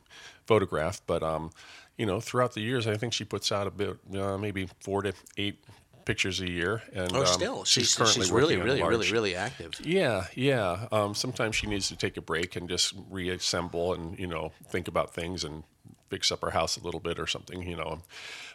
photograph. 0.46 1.02
But 1.06 1.24
um, 1.24 1.52
you 1.98 2.06
know, 2.06 2.20
throughout 2.20 2.54
the 2.54 2.62
years, 2.62 2.88
I 2.88 2.96
think 2.96 3.14
she 3.14 3.26
puts 3.26 3.52
out 3.52 3.68
a 3.68 3.72
bit, 3.72 3.98
uh, 4.16 4.38
maybe 4.38 4.70
four 4.80 5.02
to 5.02 5.14
eight 5.38 5.64
pictures 6.08 6.40
a 6.40 6.50
year. 6.50 6.82
And 6.94 7.14
oh, 7.14 7.26
still, 7.26 7.60
um, 7.60 7.66
she's, 7.66 7.84
she's, 7.84 7.96
currently 7.96 8.24
she's 8.24 8.32
really, 8.32 8.56
really, 8.56 8.82
really, 8.82 9.12
really 9.12 9.36
active. 9.36 9.74
Yeah, 9.84 10.26
yeah. 10.34 10.88
Um, 10.90 11.14
sometimes 11.14 11.58
she 11.58 11.68
needs 11.68 11.90
to 11.90 11.98
take 11.98 12.16
a 12.16 12.22
break 12.22 12.56
and 12.56 12.70
just 12.70 12.94
reassemble 13.10 13.94
and 13.94 14.18
you 14.18 14.26
know 14.26 14.54
think 14.70 14.88
about 14.88 15.14
things 15.14 15.44
and 15.44 15.64
fix 16.10 16.32
up 16.32 16.42
her 16.42 16.52
house 16.52 16.78
a 16.78 16.80
little 16.82 17.02
bit 17.02 17.20
or 17.20 17.28
something, 17.28 17.62
you 17.62 17.76
know. 17.76 18.00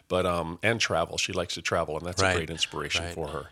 But 0.07 0.25
um, 0.25 0.57
and 0.63 0.79
travel. 0.79 1.19
She 1.19 1.31
likes 1.31 1.53
to 1.53 1.61
travel, 1.61 1.95
and 1.95 2.05
that's 2.05 2.21
right. 2.21 2.31
a 2.31 2.37
great 2.37 2.49
inspiration 2.49 3.05
right. 3.05 3.13
for 3.13 3.27
her. 3.27 3.45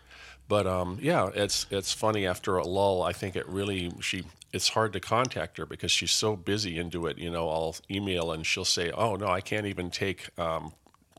But 0.48 0.66
um, 0.66 0.98
yeah, 1.00 1.30
it's 1.32 1.66
it's 1.70 1.92
funny. 1.92 2.26
After 2.26 2.56
a 2.56 2.66
lull, 2.66 3.04
I 3.04 3.12
think 3.12 3.36
it 3.36 3.48
really 3.48 3.92
she 4.00 4.24
it's 4.52 4.70
hard 4.70 4.92
to 4.94 5.00
contact 5.00 5.58
her 5.58 5.64
because 5.64 5.92
she's 5.92 6.10
so 6.10 6.34
busy 6.34 6.76
into 6.76 7.06
it. 7.06 7.18
You 7.18 7.30
know, 7.30 7.48
I'll 7.48 7.76
email 7.88 8.32
and 8.32 8.44
she'll 8.44 8.64
say, 8.64 8.90
"Oh 8.90 9.14
no, 9.14 9.28
I 9.28 9.40
can't 9.40 9.66
even 9.66 9.90
take 9.90 10.28
um, 10.38 10.72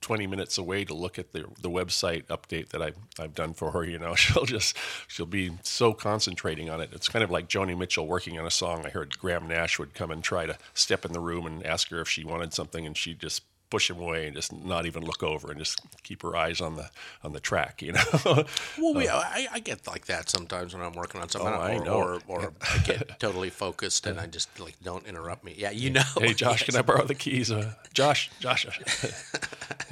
20 0.03 0.27
minutes 0.27 0.57
away 0.57 0.85
to 0.85 0.94
look 0.94 1.17
at 1.17 1.31
the, 1.31 1.45
the 1.61 1.69
website 1.69 2.25
update 2.25 2.69
that 2.69 2.81
I've, 2.81 2.97
I've 3.19 3.33
done 3.33 3.53
for 3.53 3.71
her. 3.71 3.83
You 3.83 3.97
know, 3.97 4.13
she'll 4.15 4.45
just, 4.45 4.77
she'll 5.07 5.25
be 5.25 5.51
so 5.63 5.94
concentrating 5.94 6.69
on 6.69 6.81
it. 6.81 6.91
It's 6.94 7.09
kind 7.09 7.23
of 7.23 7.31
like 7.31 7.50
Joni 7.50 7.77
Mitchell 7.77 8.05
working 8.05 8.38
on 8.38 8.45
a 8.45 8.51
song. 8.51 8.85
I 8.85 8.89
heard 8.89 9.17
Graham 9.17 9.47
Nash 9.47 9.79
would 9.79 9.95
come 9.95 10.11
and 10.11 10.23
try 10.23 10.45
to 10.45 10.57
step 10.73 11.05
in 11.05 11.13
the 11.13 11.19
room 11.19 11.47
and 11.47 11.65
ask 11.65 11.89
her 11.89 12.01
if 12.01 12.09
she 12.09 12.23
wanted 12.23 12.53
something, 12.53 12.85
and 12.85 12.95
she'd 12.95 13.19
just 13.19 13.41
push 13.73 13.89
him 13.89 14.00
away 14.00 14.27
and 14.27 14.35
just 14.35 14.54
not 14.54 14.85
even 14.85 15.04
look 15.04 15.23
over 15.23 15.49
and 15.49 15.57
just 15.57 15.81
keep 16.04 16.21
her 16.21 16.35
eyes 16.35 16.61
on 16.61 16.75
the 16.75 16.87
on 17.23 17.33
the 17.33 17.39
track, 17.39 17.81
you 17.81 17.92
know. 17.92 18.04
well, 18.78 18.94
we, 18.94 19.07
uh, 19.07 19.18
I, 19.18 19.47
I, 19.51 19.59
get 19.61 19.87
like 19.87 20.06
that 20.06 20.30
sometimes 20.30 20.75
when 20.75 20.83
I'm 20.83 20.94
working 20.94 21.19
on 21.21 21.30
something, 21.30 21.51
oh, 21.51 21.57
or, 21.57 21.63
I 21.63 21.78
know. 21.80 21.95
or, 21.95 22.19
or 22.28 22.54
I 22.61 22.78
get 22.85 23.19
totally 23.19 23.49
focused 23.49 24.06
and 24.06 24.19
I 24.19 24.28
just 24.28 24.59
like 24.59 24.75
don't 24.83 25.07
interrupt 25.07 25.44
me. 25.44 25.56
Yeah, 25.57 25.71
you 25.71 25.89
know. 25.89 26.04
Hey, 26.19 26.35
Josh, 26.35 26.61
yes. 26.61 26.69
can 26.69 26.75
I 26.75 26.83
borrow 26.83 27.04
the 27.04 27.16
keys? 27.16 27.51
Uh, 27.51 27.73
Josh, 27.95 28.30
Josh. 28.39 28.68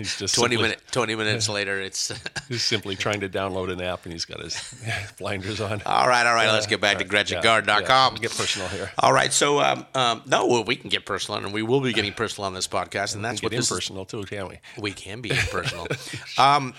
He's 0.01 0.17
just 0.17 0.35
twenty 0.35 0.57
minutes. 0.57 0.81
Twenty 0.91 1.15
minutes 1.15 1.47
later, 1.47 1.79
it's 1.79 2.11
he's 2.47 2.63
simply 2.63 2.95
trying 2.95 3.19
to 3.19 3.29
download 3.29 3.71
an 3.71 3.81
app 3.81 4.03
and 4.05 4.11
he's 4.13 4.25
got 4.25 4.39
his 4.41 4.57
blinders 5.19 5.61
on. 5.61 5.81
All 5.85 6.07
right, 6.07 6.25
all 6.25 6.33
right. 6.33 6.47
Uh, 6.49 6.53
let's 6.53 6.65
get 6.65 6.81
back 6.81 6.97
to 6.97 7.05
GretchenGuard.com. 7.05 8.13
Yeah, 8.15 8.19
get 8.19 8.31
personal 8.31 8.67
here. 8.69 8.91
All 8.97 9.13
right, 9.13 9.31
so 9.31 9.59
um, 9.61 9.85
um, 9.93 10.23
no, 10.25 10.47
well, 10.47 10.63
we 10.63 10.75
can 10.75 10.89
get 10.89 11.05
personal, 11.05 11.43
and 11.43 11.53
we 11.53 11.61
will 11.61 11.81
be 11.81 11.93
getting 11.93 12.13
personal 12.13 12.47
on 12.47 12.53
this 12.53 12.67
podcast, 12.67 13.15
and 13.15 13.23
that's 13.23 13.43
what 13.43 13.51
this 13.51 13.69
personal 13.69 14.05
too, 14.05 14.23
can 14.23 14.47
we? 14.47 14.59
We 14.77 14.91
can 14.91 15.21
be 15.21 15.29
personal. 15.29 15.87
um, 16.37 16.73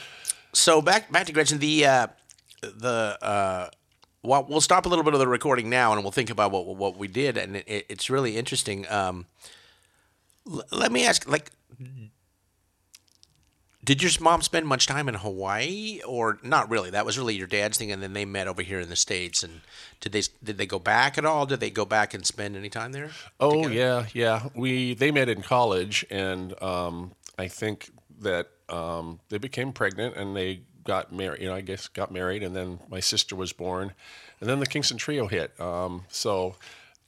so 0.52 0.83
back 0.83 1.12
back 1.12 1.26
to 1.26 1.33
Gretchen. 1.33 1.59
The 1.59 1.87
uh, 1.87 2.07
the 2.61 3.19
uh, 3.23 3.69
well, 4.23 4.47
we'll 4.49 4.61
stop 4.61 4.87
a 4.87 4.88
little 4.88 5.05
bit 5.05 5.14
of 5.14 5.21
the 5.21 5.29
recording 5.29 5.69
now, 5.69 5.93
and 5.93 6.02
we'll 6.02 6.12
think 6.12 6.31
about 6.31 6.50
what 6.52 6.67
what 6.67 6.97
we 6.97 7.09
did, 7.09 7.37
and 7.37 7.57
it, 7.57 7.87
it's 7.88 8.09
really 8.11 8.37
interesting. 8.37 8.87
Um, 8.88 9.26
l- 10.50 10.62
let 10.71 10.93
me 10.93 11.07
ask, 11.07 11.29
like, 11.29 11.50
did 13.85 14.03
your 14.03 14.12
mom 14.21 14.43
spend 14.43 14.67
much 14.67 14.87
time 14.87 15.09
in 15.09 15.15
Hawaii, 15.15 16.01
or 16.07 16.39
not 16.43 16.71
really? 16.71 16.91
That 16.91 17.05
was 17.05 17.19
really 17.19 17.35
your 17.35 17.49
dad's 17.49 17.79
thing, 17.79 17.91
and 17.91 18.03
then 18.03 18.12
they 18.12 18.25
met 18.25 18.47
over 18.47 18.62
here 18.62 18.79
in 18.79 18.89
the 18.89 18.97
states. 18.97 19.43
And 19.43 19.61
did 20.01 20.12
they 20.12 20.23
did 20.43 20.57
they 20.59 20.67
go 20.67 20.79
back 20.79 21.19
at 21.19 21.25
all? 21.25 21.47
Did 21.47 21.61
they 21.61 21.71
go 21.71 21.85
back 21.85 22.15
and 22.15 22.25
spend 22.25 22.57
any 22.57 22.69
time 22.69 22.93
there? 22.93 23.11
Oh 23.41 23.65
together? 23.65 23.75
yeah, 23.75 24.07
yeah. 24.12 24.49
We 24.55 24.95
they 24.95 25.11
met 25.11 25.29
in 25.29 25.43
college, 25.43 26.07
and 26.11 26.61
um, 26.62 27.12
I 27.39 27.49
think 27.49 27.91
that 28.21 28.51
um, 28.69 29.19
they 29.31 29.39
became 29.39 29.73
pregnant 29.73 30.17
and 30.17 30.37
they 30.37 30.62
got 30.85 31.12
married. 31.12 31.43
You 31.43 31.49
know, 31.49 31.55
I 31.55 31.61
guess 31.61 31.89
got 31.89 32.12
married, 32.12 32.45
and 32.45 32.55
then 32.55 32.79
my 32.89 33.01
sister 33.01 33.35
was 33.35 33.53
born, 33.53 33.95
and 34.41 34.49
then 34.49 34.61
the 34.61 34.67
Kingston 34.67 34.97
Trio 34.97 35.27
hit. 35.27 35.59
Um, 35.61 36.05
so. 36.09 36.55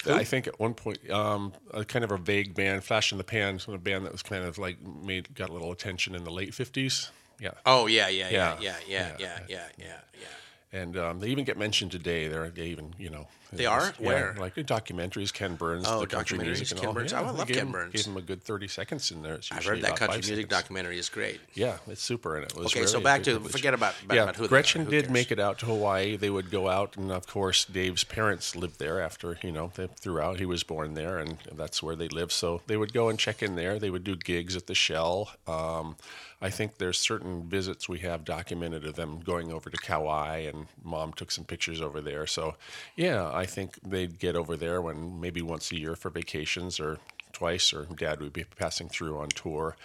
I 0.07 0.25
think 0.25 0.47
at 0.47 0.59
one 0.59 0.75
point, 0.75 1.11
um, 1.11 1.53
a 1.73 1.85
kind 1.85 2.05
of 2.05 2.13
a 2.13 2.17
vague 2.17 2.55
band, 2.55 2.85
Flash 2.85 3.13
in 3.13 3.19
the 3.19 3.25
Pan, 3.25 3.59
sort 3.59 3.75
of 3.75 3.85
band 3.85 4.05
that 4.05 4.13
was 4.13 4.23
kind 4.23 4.45
of 4.45 4.59
like 4.59 4.79
made 4.83 5.35
got 5.35 5.51
a 5.51 5.53
little 5.53 5.73
attention 5.73 6.15
in 6.15 6.25
the 6.25 6.31
late 6.31 6.55
fifties. 6.55 7.11
Yeah. 7.41 7.53
Oh 7.67 7.87
yeah, 7.87 8.09
yeah, 8.09 8.31
yeah, 8.31 8.57
yeah, 8.61 8.61
yeah, 8.61 8.77
yeah, 8.87 9.17
yeah, 9.19 9.39
yeah. 9.49 9.67
yeah, 9.79 9.87
yeah. 10.21 10.81
And 10.81 10.97
um, 10.97 11.21
they 11.21 11.29
even 11.29 11.45
get 11.45 11.57
mentioned 11.57 11.93
today. 11.93 12.29
They're, 12.29 12.51
they 12.51 12.67
even 12.67 12.95
you 12.99 13.11
know 13.11 13.29
they 13.53 13.67
are? 13.67 13.93
yeah, 14.01 14.07
Where? 14.07 14.37
like 14.39 14.55
the 14.55 14.65
documentaries. 14.65 15.33
Ken 15.33 15.55
Burns, 15.55 15.85
Oh, 15.87 16.01
the 16.01 16.07
country 16.07 16.39
documentaries, 16.39 16.45
music, 16.47 16.71
and 16.73 16.81
Ken 16.81 16.89
all. 16.89 16.95
Burns. 16.95 17.13
Yeah, 17.13 17.21
I 17.21 17.31
love 17.31 17.49
Ken 17.49 17.59
him, 17.59 17.73
Burns. 17.73 17.93
Gave 17.93 18.07
him 18.07 18.17
a 18.17 18.23
good 18.23 18.43
thirty 18.43 18.67
seconds 18.69 19.11
in 19.11 19.23
there. 19.23 19.39
I've 19.53 19.65
heard 19.65 19.81
that 19.83 19.97
country 19.97 20.17
music 20.19 20.35
seconds. 20.37 20.49
documentary 20.51 20.99
is 20.99 21.09
great. 21.09 21.41
Yeah, 21.55 21.77
it's 21.87 22.03
super, 22.03 22.37
and 22.37 22.45
it 22.47 22.57
was 22.57 22.67
Okay, 22.67 22.87
so 22.87 23.01
back 23.01 23.23
to 23.25 23.39
forget 23.41 23.75
about, 23.75 23.95
about, 24.05 24.15
yeah, 24.15 24.23
about 24.25 24.37
who 24.37 24.49
Gretchen. 24.49 24.85
Who 24.87 24.91
did 24.91 25.11
make 25.11 25.31
it 25.31 25.39
out 25.39 25.59
to 25.61 25.67
Hawaii. 25.67 26.17
They 26.17 26.31
would 26.31 26.51
go 26.51 26.69
out, 26.69 26.97
and 26.97 27.13
of 27.13 27.27
course, 27.27 27.65
Dave's 27.65 28.05
parents 28.05 28.57
lived 28.57 28.79
there 28.79 29.01
after 29.01 29.39
you 29.43 29.53
know 29.53 29.71
they, 29.77 29.87
throughout. 29.87 30.39
He 30.39 30.47
was 30.47 30.63
born 30.65 30.95
there, 30.95 31.19
and 31.19 31.37
that's 31.53 31.83
where 31.83 31.95
they 31.97 32.09
lived. 32.09 32.33
So 32.33 32.63
they 32.67 32.77
would 32.77 32.93
go 32.93 33.09
and 33.09 33.19
check 33.19 33.43
in 33.43 33.55
there. 33.57 33.79
They 33.79 33.91
would 33.91 34.05
do 34.05 34.17
gigs 34.17 34.57
at 34.57 34.67
the 34.67 34.75
Shell. 34.75 35.31
Um, 35.47 35.97
I 36.43 36.51
think 36.51 36.77
there's 36.77 36.99
certain 36.99 37.49
visits 37.49 37.89
we 37.89 38.01
have 38.01 38.23
documented 38.25 38.85
of 38.85 38.97
them 38.97 39.21
going 39.21 39.51
over 39.51 39.71
to 39.71 39.77
Kauai, 39.79 40.41
and 40.41 40.67
Mom 40.83 41.15
took 41.15 41.31
some 41.31 41.45
pictures 41.45 41.81
over 41.81 42.03
there. 42.03 42.27
So, 42.27 42.57
yeah, 42.97 43.31
I 43.35 43.47
think 43.47 43.79
they'd 43.83 44.19
get 44.19 44.37
over 44.37 44.57
there 44.57 44.81
when 44.81 45.21
maybe 45.21 45.43
once 45.43 45.73
a 45.73 45.79
year 45.79 45.97
for 45.97 46.11
vacations 46.11 46.81
or 46.81 46.99
twice, 47.33 47.73
or 47.73 47.85
Dad 47.85 48.21
would 48.21 48.33
be 48.33 48.45
passing 48.45 48.89
through 48.89 49.19
on 49.19 49.29
tour 49.29 49.77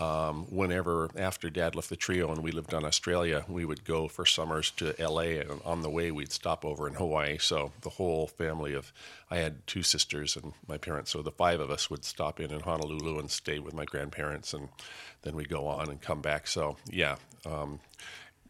um, 0.00 0.46
whenever 0.46 1.10
after 1.14 1.50
dad 1.50 1.76
left 1.76 1.90
the 1.90 1.96
trio 1.96 2.32
and 2.32 2.42
we 2.42 2.52
lived 2.52 2.72
on 2.72 2.86
Australia, 2.86 3.44
we 3.48 3.66
would 3.66 3.84
go 3.84 4.08
for 4.08 4.24
summers 4.24 4.70
to 4.72 4.94
LA 4.98 5.40
and 5.42 5.60
on 5.62 5.82
the 5.82 5.90
way 5.90 6.10
we'd 6.10 6.32
stop 6.32 6.64
over 6.64 6.88
in 6.88 6.94
Hawaii. 6.94 7.36
So 7.36 7.72
the 7.82 7.90
whole 7.90 8.26
family 8.26 8.72
of, 8.72 8.92
I 9.30 9.36
had 9.36 9.66
two 9.66 9.82
sisters 9.82 10.36
and 10.36 10.54
my 10.66 10.78
parents, 10.78 11.10
so 11.10 11.20
the 11.20 11.30
five 11.30 11.60
of 11.60 11.70
us 11.70 11.90
would 11.90 12.06
stop 12.06 12.40
in 12.40 12.50
in 12.50 12.60
Honolulu 12.60 13.18
and 13.18 13.30
stay 13.30 13.58
with 13.58 13.74
my 13.74 13.84
grandparents 13.84 14.54
and 14.54 14.70
then 15.20 15.36
we'd 15.36 15.50
go 15.50 15.66
on 15.66 15.90
and 15.90 16.00
come 16.00 16.22
back. 16.22 16.46
So 16.46 16.78
yeah, 16.90 17.16
um, 17.44 17.80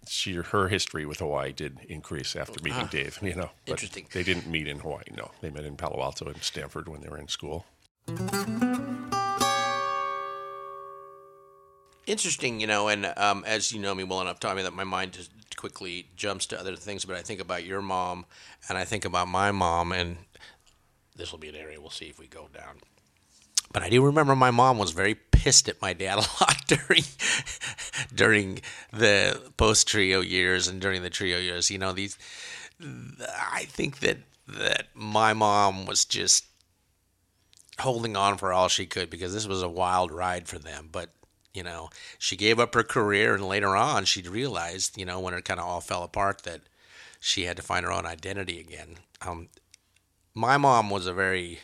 she, 0.08 0.34
her 0.34 0.68
history 0.68 1.06
with 1.06 1.18
Hawaii 1.18 1.52
did 1.52 1.78
increase 1.88 2.34
after 2.36 2.62
meeting 2.62 2.86
Dave, 2.86 3.18
you 3.22 3.34
know. 3.34 3.50
But 3.66 3.72
Interesting. 3.72 4.06
They 4.12 4.22
didn't 4.22 4.46
meet 4.46 4.66
in 4.66 4.80
Hawaii, 4.80 5.04
no. 5.16 5.30
They 5.40 5.50
met 5.50 5.64
in 5.64 5.76
Palo 5.76 6.02
Alto 6.02 6.26
and 6.26 6.42
Stanford 6.42 6.88
when 6.88 7.00
they 7.00 7.08
were 7.08 7.18
in 7.18 7.28
school. 7.28 7.64
interesting, 12.10 12.60
you 12.60 12.66
know, 12.66 12.88
and 12.88 13.12
um, 13.16 13.44
as 13.46 13.72
you 13.72 13.80
know 13.80 13.94
me 13.94 14.04
well 14.04 14.20
enough, 14.20 14.40
Tommy, 14.40 14.62
that 14.62 14.72
my 14.72 14.84
mind 14.84 15.12
just 15.12 15.56
quickly 15.56 16.08
jumps 16.16 16.46
to 16.46 16.58
other 16.58 16.76
things. 16.76 17.04
But 17.04 17.16
I 17.16 17.22
think 17.22 17.40
about 17.40 17.64
your 17.64 17.80
mom, 17.80 18.26
and 18.68 18.76
I 18.76 18.84
think 18.84 19.04
about 19.04 19.28
my 19.28 19.52
mom, 19.52 19.92
and 19.92 20.18
this 21.16 21.32
will 21.32 21.38
be 21.38 21.48
an 21.48 21.56
area 21.56 21.80
we'll 21.80 21.90
see 21.90 22.06
if 22.06 22.18
we 22.18 22.26
go 22.26 22.48
down. 22.52 22.76
But 23.72 23.82
I 23.82 23.88
do 23.88 24.04
remember 24.04 24.34
my 24.34 24.50
mom 24.50 24.78
was 24.78 24.90
very 24.90 25.14
pissed 25.14 25.68
at 25.68 25.80
my 25.80 25.92
dad 25.92 26.18
a 26.18 26.20
lot 26.40 26.56
during 26.66 27.04
during 28.14 28.60
the 28.92 29.40
post 29.56 29.86
trio 29.88 30.20
years 30.20 30.68
and 30.68 30.80
during 30.80 31.02
the 31.02 31.10
trio 31.10 31.38
years. 31.38 31.70
You 31.70 31.78
know, 31.78 31.92
these 31.92 32.18
I 32.80 33.64
think 33.64 34.00
that 34.00 34.18
that 34.48 34.88
my 34.94 35.32
mom 35.32 35.86
was 35.86 36.04
just 36.04 36.46
holding 37.78 38.16
on 38.16 38.36
for 38.36 38.52
all 38.52 38.68
she 38.68 38.86
could 38.86 39.08
because 39.08 39.32
this 39.32 39.46
was 39.46 39.62
a 39.62 39.68
wild 39.68 40.10
ride 40.12 40.48
for 40.48 40.58
them. 40.58 40.88
But 40.90 41.10
you 41.54 41.62
know, 41.62 41.90
she 42.18 42.36
gave 42.36 42.60
up 42.60 42.74
her 42.74 42.84
career, 42.84 43.34
and 43.34 43.44
later 43.44 43.74
on, 43.74 44.04
she 44.04 44.22
realized, 44.22 44.96
you 44.96 45.04
know, 45.04 45.18
when 45.18 45.34
it 45.34 45.44
kind 45.44 45.58
of 45.58 45.66
all 45.66 45.80
fell 45.80 46.04
apart, 46.04 46.42
that 46.42 46.60
she 47.18 47.44
had 47.44 47.56
to 47.56 47.62
find 47.62 47.84
her 47.84 47.92
own 47.92 48.06
identity 48.06 48.60
again. 48.60 48.98
Um, 49.20 49.48
my 50.32 50.56
mom 50.56 50.90
was 50.90 51.06
a 51.06 51.12
very 51.12 51.58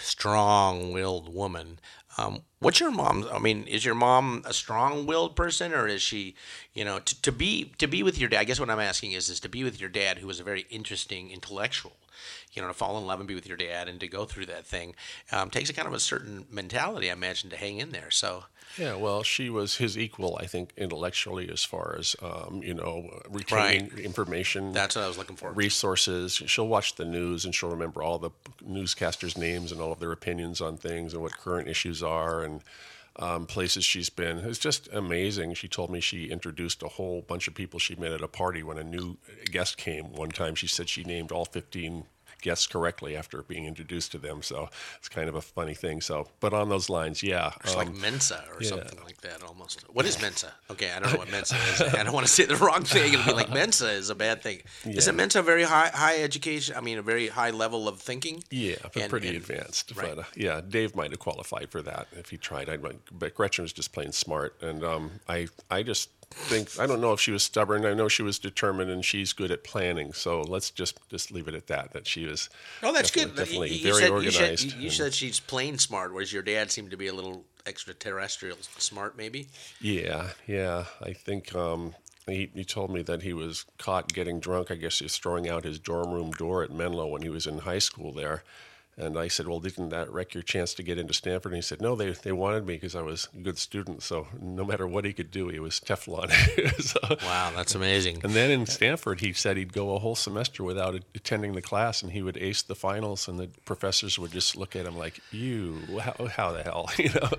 strong-willed 0.00 1.32
woman. 1.32 1.78
Um, 2.18 2.42
what's 2.60 2.80
your 2.80 2.90
mom? 2.90 3.28
I 3.30 3.38
mean, 3.38 3.66
is 3.66 3.84
your 3.84 3.94
mom 3.94 4.42
a 4.46 4.52
strong-willed 4.52 5.36
person, 5.36 5.74
or 5.74 5.86
is 5.86 6.00
she, 6.00 6.34
you 6.72 6.84
know, 6.84 6.98
to, 6.98 7.22
to 7.22 7.32
be 7.32 7.72
to 7.78 7.86
be 7.86 8.02
with 8.02 8.18
your 8.18 8.30
dad? 8.30 8.40
I 8.40 8.44
guess 8.44 8.58
what 8.58 8.70
I'm 8.70 8.80
asking 8.80 9.12
is, 9.12 9.28
is 9.28 9.40
to 9.40 9.48
be 9.48 9.62
with 9.62 9.80
your 9.80 9.90
dad, 9.90 10.18
who 10.18 10.26
was 10.26 10.40
a 10.40 10.44
very 10.44 10.66
interesting 10.70 11.30
intellectual. 11.30 11.92
You 12.52 12.62
know, 12.62 12.68
to 12.68 12.74
fall 12.74 12.96
in 12.96 13.06
love 13.06 13.20
and 13.20 13.28
be 13.28 13.34
with 13.34 13.46
your 13.46 13.58
dad, 13.58 13.88
and 13.88 14.00
to 14.00 14.08
go 14.08 14.24
through 14.24 14.46
that 14.46 14.64
thing, 14.64 14.94
um, 15.30 15.50
takes 15.50 15.68
a 15.68 15.74
kind 15.74 15.86
of 15.86 15.92
a 15.92 16.00
certain 16.00 16.46
mentality, 16.50 17.10
I 17.10 17.12
imagine, 17.12 17.50
to 17.50 17.56
hang 17.56 17.76
in 17.76 17.90
there. 17.90 18.10
So, 18.10 18.44
Yeah, 18.78 18.96
well, 18.96 19.22
she 19.22 19.48
was 19.48 19.76
his 19.76 19.96
equal, 19.96 20.38
I 20.40 20.46
think, 20.46 20.72
intellectually, 20.76 21.48
as 21.50 21.64
far 21.64 21.96
as 21.98 22.14
um, 22.22 22.62
you 22.62 22.74
know, 22.74 23.22
retaining 23.30 23.96
information. 23.98 24.72
that's 24.72 24.96
what 24.96 25.04
I 25.04 25.08
was 25.08 25.18
looking 25.18 25.36
for. 25.36 25.50
resources. 25.52 26.34
She'll 26.34 26.68
watch 26.68 26.96
the 26.96 27.04
news 27.04 27.44
and 27.44 27.54
she'll 27.54 27.70
remember 27.70 28.02
all 28.02 28.18
the 28.18 28.30
newscasters' 28.66 29.36
names 29.36 29.72
and 29.72 29.80
all 29.80 29.92
of 29.92 30.00
their 30.00 30.12
opinions 30.12 30.60
on 30.60 30.76
things 30.76 31.14
and 31.14 31.22
what 31.22 31.36
current 31.36 31.68
issues 31.68 32.02
are 32.02 32.42
and 32.42 32.62
um, 33.18 33.46
places 33.46 33.84
she's 33.84 34.10
been. 34.10 34.38
It's 34.38 34.58
just 34.58 34.88
amazing. 34.92 35.54
She 35.54 35.68
told 35.68 35.90
me 35.90 36.00
she 36.00 36.26
introduced 36.26 36.82
a 36.82 36.88
whole 36.88 37.22
bunch 37.22 37.48
of 37.48 37.54
people 37.54 37.78
she 37.78 37.94
met 37.94 38.12
at 38.12 38.20
a 38.20 38.28
party 38.28 38.62
when 38.62 38.78
a 38.78 38.84
new 38.84 39.16
guest 39.50 39.78
came. 39.78 40.12
One 40.12 40.30
time 40.30 40.54
she 40.54 40.66
said 40.66 40.88
she 40.88 41.02
named 41.02 41.32
all 41.32 41.46
15 41.46 42.04
guests 42.42 42.66
correctly 42.66 43.16
after 43.16 43.42
being 43.42 43.64
introduced 43.64 44.12
to 44.12 44.18
them. 44.18 44.42
So 44.42 44.68
it's 44.98 45.08
kind 45.08 45.28
of 45.28 45.34
a 45.34 45.40
funny 45.40 45.74
thing. 45.74 46.00
So, 46.00 46.28
but 46.40 46.52
on 46.54 46.68
those 46.68 46.88
lines, 46.88 47.22
yeah. 47.22 47.52
It's 47.64 47.72
um, 47.72 47.78
like 47.78 47.94
Mensa 47.94 48.44
or 48.54 48.62
something 48.62 48.98
like 49.04 49.20
that 49.22 49.42
almost. 49.42 49.82
What 49.92 50.06
is 50.06 50.20
Mensa? 50.20 50.52
Okay, 50.70 50.90
I 50.92 51.00
don't 51.00 51.12
know 51.12 51.18
what 51.18 51.30
Mensa 51.36 51.56
is. 51.72 51.80
I 51.82 52.02
don't 52.04 52.12
want 52.12 52.26
to 52.26 52.32
say 52.32 52.44
the 52.44 52.56
wrong 52.56 52.82
thing. 52.84 53.12
It'll 53.14 53.24
be 53.26 53.32
like 53.32 53.50
Mensa 53.52 53.90
is 53.90 54.10
a 54.10 54.14
bad 54.14 54.42
thing. 54.42 54.60
Isn't 54.84 55.16
Mensa 55.16 55.42
very 55.42 55.64
high 55.64 55.90
high 55.92 56.22
education? 56.22 56.76
I 56.76 56.80
mean, 56.80 56.98
a 56.98 57.02
very 57.02 57.28
high 57.28 57.50
level 57.50 57.88
of 57.88 58.00
thinking? 58.00 58.42
Yeah, 58.50 58.76
but 58.82 58.96
And- 59.02 59.10
pretty 59.10 59.28
and- 59.28 59.36
advanced. 59.38 59.92
right. 59.96 60.14
But 60.14 60.18
uh, 60.20 60.24
yeah, 60.36 60.60
Dave 60.66 60.94
might 60.94 61.10
have 61.10 61.18
qualified 61.20 61.70
for 61.70 61.82
that 61.82 62.06
if 62.12 62.30
he 62.30 62.36
tried. 62.36 62.68
I'd, 62.68 62.80
but 63.10 63.34
Gretchen 63.34 63.62
was 63.62 63.72
just 63.72 63.92
plain 63.92 64.12
smart, 64.12 64.60
and 64.62 64.84
um, 64.84 65.10
I 65.28 65.48
I 65.70 65.82
just 65.82 66.10
think 66.30 66.78
I 66.78 66.86
don't 66.86 67.00
know 67.00 67.12
if 67.12 67.20
she 67.20 67.30
was 67.30 67.42
stubborn. 67.42 67.84
I 67.86 67.94
know 67.94 68.08
she 68.08 68.22
was 68.22 68.38
determined, 68.38 68.90
and 68.90 69.04
she's 69.04 69.32
good 69.32 69.50
at 69.50 69.64
planning. 69.64 70.12
So 70.12 70.42
let's 70.42 70.70
just 70.70 70.98
just 71.08 71.30
leave 71.32 71.48
it 71.48 71.54
at 71.54 71.66
that. 71.68 71.92
That 71.92 72.06
she 72.06 72.26
was. 72.26 72.50
Oh, 72.82 72.92
that's 72.92 73.10
definitely, 73.10 73.34
good. 73.34 73.36
Definitely 73.44 73.68
You- 73.68 73.74
you 73.76 73.82
very 73.82 74.02
said- 74.02 74.10
organized. 74.10 74.64
You, 74.64 74.70
said, 74.70 74.80
you, 74.80 74.90
said 74.90 75.14
she's 75.14 75.40
plain 75.40 75.78
smart, 75.78 76.12
whereas 76.12 76.32
your 76.32 76.42
dad 76.42 76.70
seemed 76.70 76.90
to 76.90 76.96
be 76.96 77.06
a 77.06 77.14
little 77.14 77.44
extraterrestrial 77.66 78.56
smart, 78.78 79.16
maybe. 79.16 79.48
Yeah, 79.80 80.28
yeah. 80.46 80.84
I 81.02 81.12
think 81.12 81.54
um, 81.54 81.94
he, 82.26 82.50
he 82.54 82.64
told 82.64 82.90
me 82.90 83.02
that 83.02 83.22
he 83.22 83.32
was 83.32 83.64
caught 83.78 84.12
getting 84.12 84.40
drunk. 84.40 84.70
I 84.70 84.74
guess 84.76 84.98
he 84.98 85.04
was 85.04 85.16
throwing 85.18 85.48
out 85.48 85.64
his 85.64 85.78
dorm 85.78 86.10
room 86.12 86.30
door 86.32 86.62
at 86.62 86.70
Menlo 86.70 87.06
when 87.06 87.22
he 87.22 87.28
was 87.28 87.46
in 87.46 87.58
high 87.58 87.78
school 87.80 88.12
there. 88.12 88.42
And 88.98 89.18
I 89.18 89.28
said, 89.28 89.46
Well, 89.46 89.60
didn't 89.60 89.90
that 89.90 90.10
wreck 90.10 90.32
your 90.32 90.42
chance 90.42 90.72
to 90.74 90.82
get 90.82 90.96
into 90.98 91.12
Stanford? 91.12 91.52
And 91.52 91.56
he 91.56 91.62
said, 91.62 91.82
No, 91.82 91.94
they, 91.94 92.12
they 92.12 92.32
wanted 92.32 92.66
me 92.66 92.74
because 92.74 92.96
I 92.96 93.02
was 93.02 93.28
a 93.34 93.40
good 93.40 93.58
student. 93.58 94.02
So 94.02 94.26
no 94.40 94.64
matter 94.64 94.86
what 94.86 95.04
he 95.04 95.12
could 95.12 95.30
do, 95.30 95.48
he 95.48 95.58
was 95.58 95.80
Teflon. 95.80 96.30
So- 96.82 97.16
Wow, 97.26 97.52
that's 97.54 97.74
amazing. 97.74 98.20
and 98.24 98.32
then 98.32 98.50
in 98.50 98.66
Stanford, 98.66 99.20
he 99.20 99.32
said 99.32 99.56
he'd 99.56 99.72
go 99.72 99.94
a 99.94 99.98
whole 99.98 100.14
semester 100.14 100.62
without 100.64 100.94
attending 101.14 101.52
the 101.52 101.62
class, 101.62 102.02
and 102.02 102.12
he 102.12 102.22
would 102.22 102.36
ace 102.38 102.62
the 102.62 102.74
finals, 102.74 103.28
and 103.28 103.38
the 103.38 103.48
professors 103.64 104.18
would 104.18 104.32
just 104.32 104.56
look 104.56 104.74
at 104.74 104.86
him 104.86 104.96
like, 104.96 105.20
"You, 105.30 105.78
how, 106.00 106.26
how 106.26 106.52
the 106.52 106.62
hell?" 106.62 106.90
You 106.98 107.10
know, 107.10 107.30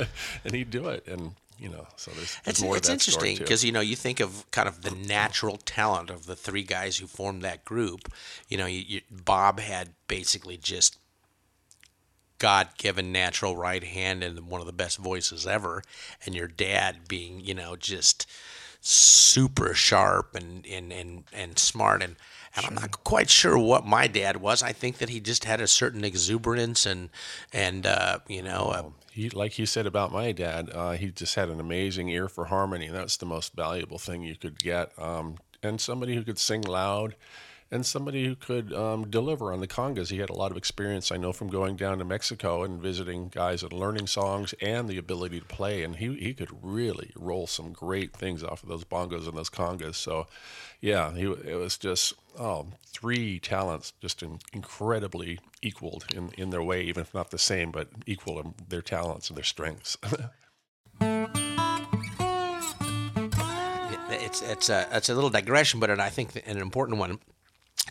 and 0.43 0.53
he'd 0.53 0.69
do 0.69 0.87
it, 0.89 1.07
and 1.07 1.33
you 1.59 1.69
know, 1.69 1.87
so 1.95 2.11
there's, 2.11 2.35
there's 2.45 2.57
It's, 2.57 2.61
more 2.61 2.77
it's 2.77 2.87
to 2.87 2.93
that 2.93 3.01
story, 3.01 3.29
interesting 3.31 3.43
because 3.45 3.65
you 3.65 3.71
know 3.71 3.79
you 3.81 3.95
think 3.95 4.19
of 4.19 4.49
kind 4.51 4.67
of 4.67 4.83
the 4.83 4.91
natural 4.91 5.57
talent 5.57 6.09
of 6.11 6.25
the 6.27 6.35
three 6.35 6.63
guys 6.63 6.97
who 6.97 7.07
formed 7.07 7.41
that 7.41 7.65
group. 7.65 8.11
You 8.47 8.57
know, 8.57 8.65
you, 8.67 8.83
you, 8.87 9.01
Bob 9.09 9.59
had 9.59 9.89
basically 10.07 10.57
just 10.57 10.97
God-given 12.39 13.11
natural 13.11 13.55
right 13.55 13.83
hand 13.83 14.23
and 14.23 14.47
one 14.47 14.61
of 14.61 14.67
the 14.67 14.73
best 14.73 14.97
voices 14.97 15.47
ever, 15.47 15.83
and 16.25 16.35
your 16.35 16.47
dad 16.47 17.07
being 17.07 17.39
you 17.39 17.53
know 17.53 17.75
just 17.75 18.25
super 18.81 19.73
sharp 19.73 20.35
and 20.35 20.65
and 20.65 20.91
and, 20.93 21.23
and 21.33 21.59
smart 21.59 22.01
and. 22.03 22.15
And 22.55 22.65
I'm 22.65 22.73
not 22.73 23.03
quite 23.03 23.29
sure 23.29 23.55
what 23.55 23.85
my 23.85 24.07
dad 24.07 24.37
was. 24.37 24.63
I 24.63 24.71
think 24.71 24.97
that 24.97 25.09
he 25.09 25.19
just 25.19 25.45
had 25.45 25.61
a 25.61 25.67
certain 25.67 26.03
exuberance 26.03 26.87
and 26.87 27.09
and 27.53 27.85
uh, 27.85 28.17
you 28.27 28.41
know 28.41 28.71
uh, 28.73 28.89
He, 29.11 29.29
like 29.29 29.59
you 29.59 29.67
said 29.67 29.85
about 29.85 30.11
my 30.11 30.31
dad, 30.31 30.71
uh, 30.73 30.91
he 30.93 31.11
just 31.11 31.35
had 31.35 31.49
an 31.49 31.59
amazing 31.59 32.09
ear 32.09 32.27
for 32.27 32.45
harmony. 32.45 32.87
That's 32.87 33.17
the 33.17 33.27
most 33.27 33.53
valuable 33.53 33.99
thing 33.99 34.23
you 34.23 34.35
could 34.35 34.57
get. 34.57 34.91
Um, 34.97 35.37
and 35.61 35.79
somebody 35.79 36.15
who 36.15 36.23
could 36.23 36.39
sing 36.39 36.61
loud, 36.63 37.15
and 37.69 37.85
somebody 37.85 38.25
who 38.25 38.35
could 38.35 38.73
um, 38.73 39.09
deliver 39.09 39.51
on 39.51 39.59
the 39.59 39.67
congas. 39.67 40.09
He 40.09 40.19
had 40.19 40.29
a 40.29 40.33
lot 40.33 40.51
of 40.51 40.57
experience, 40.57 41.11
I 41.11 41.17
know, 41.17 41.33
from 41.33 41.49
going 41.49 41.75
down 41.75 41.99
to 41.99 42.05
Mexico 42.05 42.63
and 42.63 42.81
visiting 42.81 43.27
guys 43.27 43.63
and 43.63 43.73
learning 43.73 44.07
songs 44.07 44.53
and 44.61 44.87
the 44.87 44.97
ability 44.97 45.39
to 45.39 45.45
play. 45.45 45.83
And 45.83 45.95
he, 45.97 46.15
he 46.15 46.33
could 46.33 46.51
really 46.61 47.11
roll 47.15 47.45
some 47.47 47.73
great 47.73 48.15
things 48.15 48.43
off 48.43 48.63
of 48.63 48.69
those 48.69 48.85
bongos 48.85 49.27
and 49.27 49.37
those 49.37 49.49
congas. 49.49 49.95
So, 49.95 50.27
yeah, 50.79 51.13
he, 51.13 51.25
it 51.25 51.57
was 51.57 51.77
just 51.77 52.13
oh, 52.39 52.67
three 52.85 53.39
talents 53.39 53.93
just 54.01 54.23
in, 54.23 54.39
incredibly 54.53 55.39
equaled 55.61 56.05
in, 56.15 56.29
in 56.37 56.51
their 56.51 56.63
way, 56.63 56.83
even 56.83 57.01
if 57.01 57.13
not 57.13 57.31
the 57.31 57.37
same, 57.37 57.71
but 57.71 57.89
equal 58.05 58.39
in 58.39 58.53
their 58.69 58.81
talents 58.81 59.29
and 59.29 59.37
their 59.37 59.43
strengths. 59.43 59.97
it's 64.09 64.41
it's 64.41 64.69
a 64.69 64.87
it's 64.91 65.09
a 65.09 65.15
little 65.15 65.29
digression, 65.29 65.79
but 65.79 65.89
I 65.99 66.09
think 66.09 66.41
an 66.45 66.57
important 66.57 66.99
one. 66.99 67.19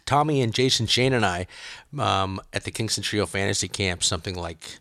Tommy 0.07 0.41
and 0.41 0.55
Jason 0.55 0.87
Shane 0.87 1.13
and 1.13 1.27
I 1.27 1.47
um, 1.99 2.41
at 2.53 2.65
the 2.65 2.71
Kingston 2.71 3.03
Trio 3.03 3.27
Fantasy 3.27 3.69
Camp, 3.69 4.03
something 4.03 4.35
like 4.35 4.79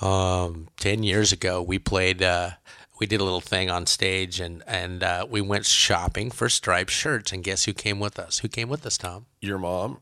um, 0.00 0.68
ten 0.78 1.02
years 1.02 1.32
ago, 1.32 1.62
we 1.62 1.78
played 1.78 2.22
uh, 2.22 2.50
we 2.98 3.06
did 3.06 3.20
a 3.20 3.24
little 3.24 3.40
thing 3.40 3.70
on 3.70 3.86
stage, 3.86 4.40
and 4.40 4.62
and 4.66 5.02
uh, 5.02 5.26
we 5.28 5.40
went 5.40 5.66
shopping 5.66 6.30
for 6.30 6.48
striped 6.48 6.90
shirts. 6.90 7.32
And 7.32 7.42
guess 7.42 7.64
who 7.64 7.72
came 7.72 8.00
with 8.00 8.18
us? 8.18 8.38
Who 8.38 8.48
came 8.48 8.68
with 8.68 8.86
us, 8.86 8.98
Tom? 8.98 9.26
Your 9.40 9.58
mom? 9.58 9.98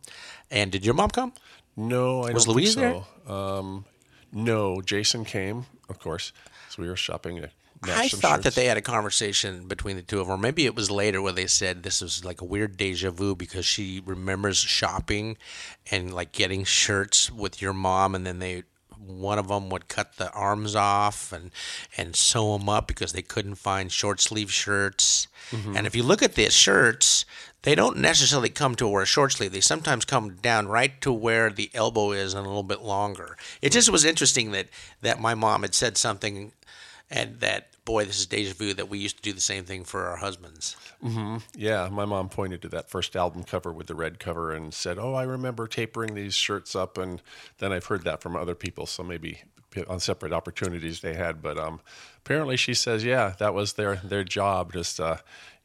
And 0.51 0.71
did 0.71 0.85
your 0.85 0.95
mom 0.95 1.11
come? 1.11 1.33
No, 1.77 2.25
I 2.25 2.33
Was 2.33 2.47
Louise 2.47 2.75
so. 2.75 3.07
Um, 3.27 3.85
no, 4.33 4.81
Jason 4.83 5.25
came, 5.25 5.67
of 5.89 5.99
course. 5.99 6.33
So 6.69 6.83
we 6.83 6.89
were 6.89 6.97
shopping. 6.97 7.45
I 7.83 8.09
thought 8.09 8.37
shirts. 8.37 8.45
that 8.45 8.55
they 8.55 8.67
had 8.67 8.77
a 8.77 8.83
conversation 8.83 9.67
between 9.67 9.97
the 9.97 10.03
two 10.03 10.21
of 10.21 10.27
them, 10.27 10.35
or 10.35 10.39
maybe 10.39 10.67
it 10.67 10.75
was 10.75 10.91
later 10.91 11.23
where 11.23 11.33
they 11.33 11.47
said 11.47 11.83
this 11.83 12.03
was 12.03 12.25
like 12.25 12.41
a 12.41 12.45
weird 12.45 12.77
deja 12.77 13.11
vu 13.11 13.35
because 13.35 13.65
she 13.65 14.03
remembers 14.05 14.59
shopping 14.59 15.39
and 15.91 16.13
like 16.13 16.33
getting 16.33 16.65
shirts 16.65 17.31
with 17.31 17.63
your 17.63 17.73
mom, 17.73 18.15
and 18.15 18.27
then 18.27 18.39
they 18.39 18.65
one 18.99 19.39
of 19.39 19.49
them 19.49 19.71
would 19.71 19.89
cut 19.89 20.17
the 20.17 20.31
arms 20.33 20.77
off 20.77 21.33
and 21.33 21.51
and 21.97 22.15
sew 22.15 22.59
them 22.59 22.69
up 22.69 22.87
because 22.87 23.13
they 23.13 23.23
couldn't 23.23 23.55
find 23.55 23.91
short 23.91 24.21
sleeve 24.21 24.53
shirts. 24.53 25.27
Mm-hmm. 25.51 25.77
And 25.77 25.87
if 25.87 25.97
you 25.97 26.03
look 26.03 26.23
at 26.23 26.35
the 26.35 26.51
shirts, 26.51 27.25
they 27.63 27.75
don't 27.75 27.97
necessarily 27.97 28.51
come 28.51 28.75
to 28.77 28.87
where 28.87 29.03
a 29.03 29.07
short 29.07 29.33
sleeve. 29.33 29.53
They 29.53 29.61
sometimes 29.61 30.05
come 30.05 30.37
down 30.37 30.69
right 30.69 31.01
to 31.01 31.13
where 31.13 31.51
the 31.51 31.71
elbow 31.75 32.13
is 32.13 32.35
and 32.35 32.45
a 32.45 32.49
little 32.49 32.63
bit 32.63 32.83
longer. 32.83 33.37
It 33.63 33.73
just 33.73 33.91
was 33.91 34.05
interesting 34.05 34.53
that 34.53 34.69
that 35.01 35.21
my 35.21 35.35
mom 35.35 35.63
had 35.63 35.75
said 35.75 35.97
something 35.97 36.53
and 37.11 37.41
that 37.41 37.70
boy, 37.85 38.05
this 38.05 38.19
is 38.19 38.27
deja 38.27 38.55
vu 38.55 38.75
that 38.75 38.89
we 38.89 38.99
used 38.99 39.17
to 39.17 39.23
do 39.23 39.33
the 39.33 39.41
same 39.41 39.65
thing 39.65 39.85
for 39.85 40.07
our 40.07 40.17
husbands. 40.17 40.77
Yeah, 41.57 41.89
my 41.91 42.05
mom 42.05 42.29
pointed 42.29 42.63
to 42.63 42.69
that 42.71 42.91
first 42.91 43.17
album 43.17 43.45
cover 43.45 43.73
with 43.73 43.87
the 43.87 43.95
red 43.95 44.19
cover 44.19 44.53
and 44.53 44.73
said, 44.73 44.99
"Oh, 44.99 45.15
I 45.15 45.23
remember 45.25 45.67
tapering 45.67 46.15
these 46.15 46.35
shirts 46.35 46.77
up." 46.77 46.99
And 46.99 47.23
then 47.59 47.73
I've 47.73 47.87
heard 47.87 48.05
that 48.05 48.21
from 48.21 48.37
other 48.37 48.55
people, 48.55 48.87
so 48.87 49.03
maybe 49.03 49.43
on 49.89 50.01
separate 50.01 50.33
opportunities 50.33 51.01
they 51.01 51.15
had. 51.15 51.41
But 51.43 51.59
um, 51.59 51.81
apparently, 52.19 52.57
she 52.57 52.75
says, 52.75 53.05
"Yeah, 53.05 53.35
that 53.39 53.55
was 53.55 53.75
their 53.75 53.97
their 53.97 54.25
job. 54.25 54.73
Just 54.73 55.01
uh, 55.01 55.17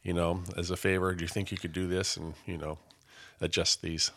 you 0.02 0.12
know, 0.12 0.42
as 0.56 0.70
a 0.70 0.76
favor, 0.76 1.14
do 1.14 1.22
you 1.22 1.28
think 1.28 1.50
you 1.50 1.58
could 1.58 1.72
do 1.72 1.86
this 1.86 2.16
and 2.16 2.34
you 2.46 2.56
know, 2.58 2.78
adjust 3.40 3.82
these?" 3.82 4.10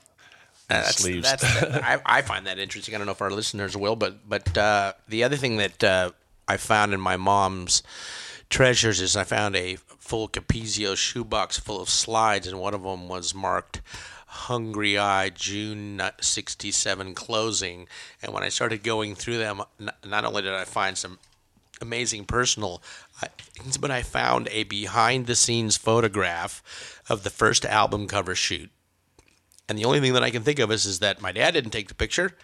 Uh, 0.69 0.81
That's, 0.81 0.97
sleeves. 0.97 1.27
that's 1.27 1.43
I, 1.63 1.99
I 2.05 2.21
find 2.21 2.45
that 2.45 2.59
interesting. 2.59 2.93
I 2.93 2.99
don't 2.99 3.07
know 3.07 3.13
if 3.13 3.21
our 3.23 3.31
listeners 3.31 3.75
will, 3.75 3.95
but 3.95 4.29
but 4.29 4.55
uh, 4.57 4.93
the 5.07 5.23
other 5.23 5.35
thing 5.35 5.57
that 5.57 5.83
uh, 5.83 6.11
I 6.49 6.57
found 6.57 6.93
in 6.93 6.99
my 6.99 7.15
mom's 7.15 7.83
treasures 8.49 8.99
is 8.99 9.15
I 9.15 9.23
found 9.23 9.55
a 9.55 9.75
full 9.99 10.27
Capezio 10.27 10.97
shoebox 10.97 11.59
full 11.59 11.79
of 11.79 11.89
slides, 11.89 12.47
and 12.47 12.59
one 12.59 12.73
of 12.73 12.81
them 12.81 13.07
was 13.07 13.35
marked 13.35 13.81
"Hungry 14.25 14.97
i 14.97 15.29
June 15.29 16.01
'67 16.19 17.13
closing." 17.13 17.87
And 18.23 18.33
when 18.33 18.41
I 18.41 18.49
started 18.49 18.81
going 18.81 19.13
through 19.13 19.37
them, 19.37 19.61
not 20.03 20.25
only 20.25 20.41
did 20.41 20.53
I 20.53 20.65
find 20.65 20.97
some 20.97 21.19
amazing 21.79 22.25
personal 22.25 22.81
items, 23.21 23.77
but 23.77 23.91
I 23.91 24.01
found 24.01 24.47
a 24.49 24.63
behind-the-scenes 24.63 25.77
photograph 25.77 27.03
of 27.07 27.23
the 27.23 27.29
first 27.29 27.63
album 27.63 28.07
cover 28.07 28.33
shoot. 28.33 28.71
And 29.69 29.77
the 29.77 29.85
only 29.85 29.99
thing 29.99 30.13
that 30.13 30.23
I 30.23 30.31
can 30.31 30.41
think 30.41 30.57
of 30.57 30.71
is, 30.71 30.87
is 30.87 30.97
that 30.99 31.21
my 31.21 31.31
dad 31.31 31.51
didn't 31.51 31.71
take 31.71 31.89
the 31.89 31.93
picture. 31.93 32.35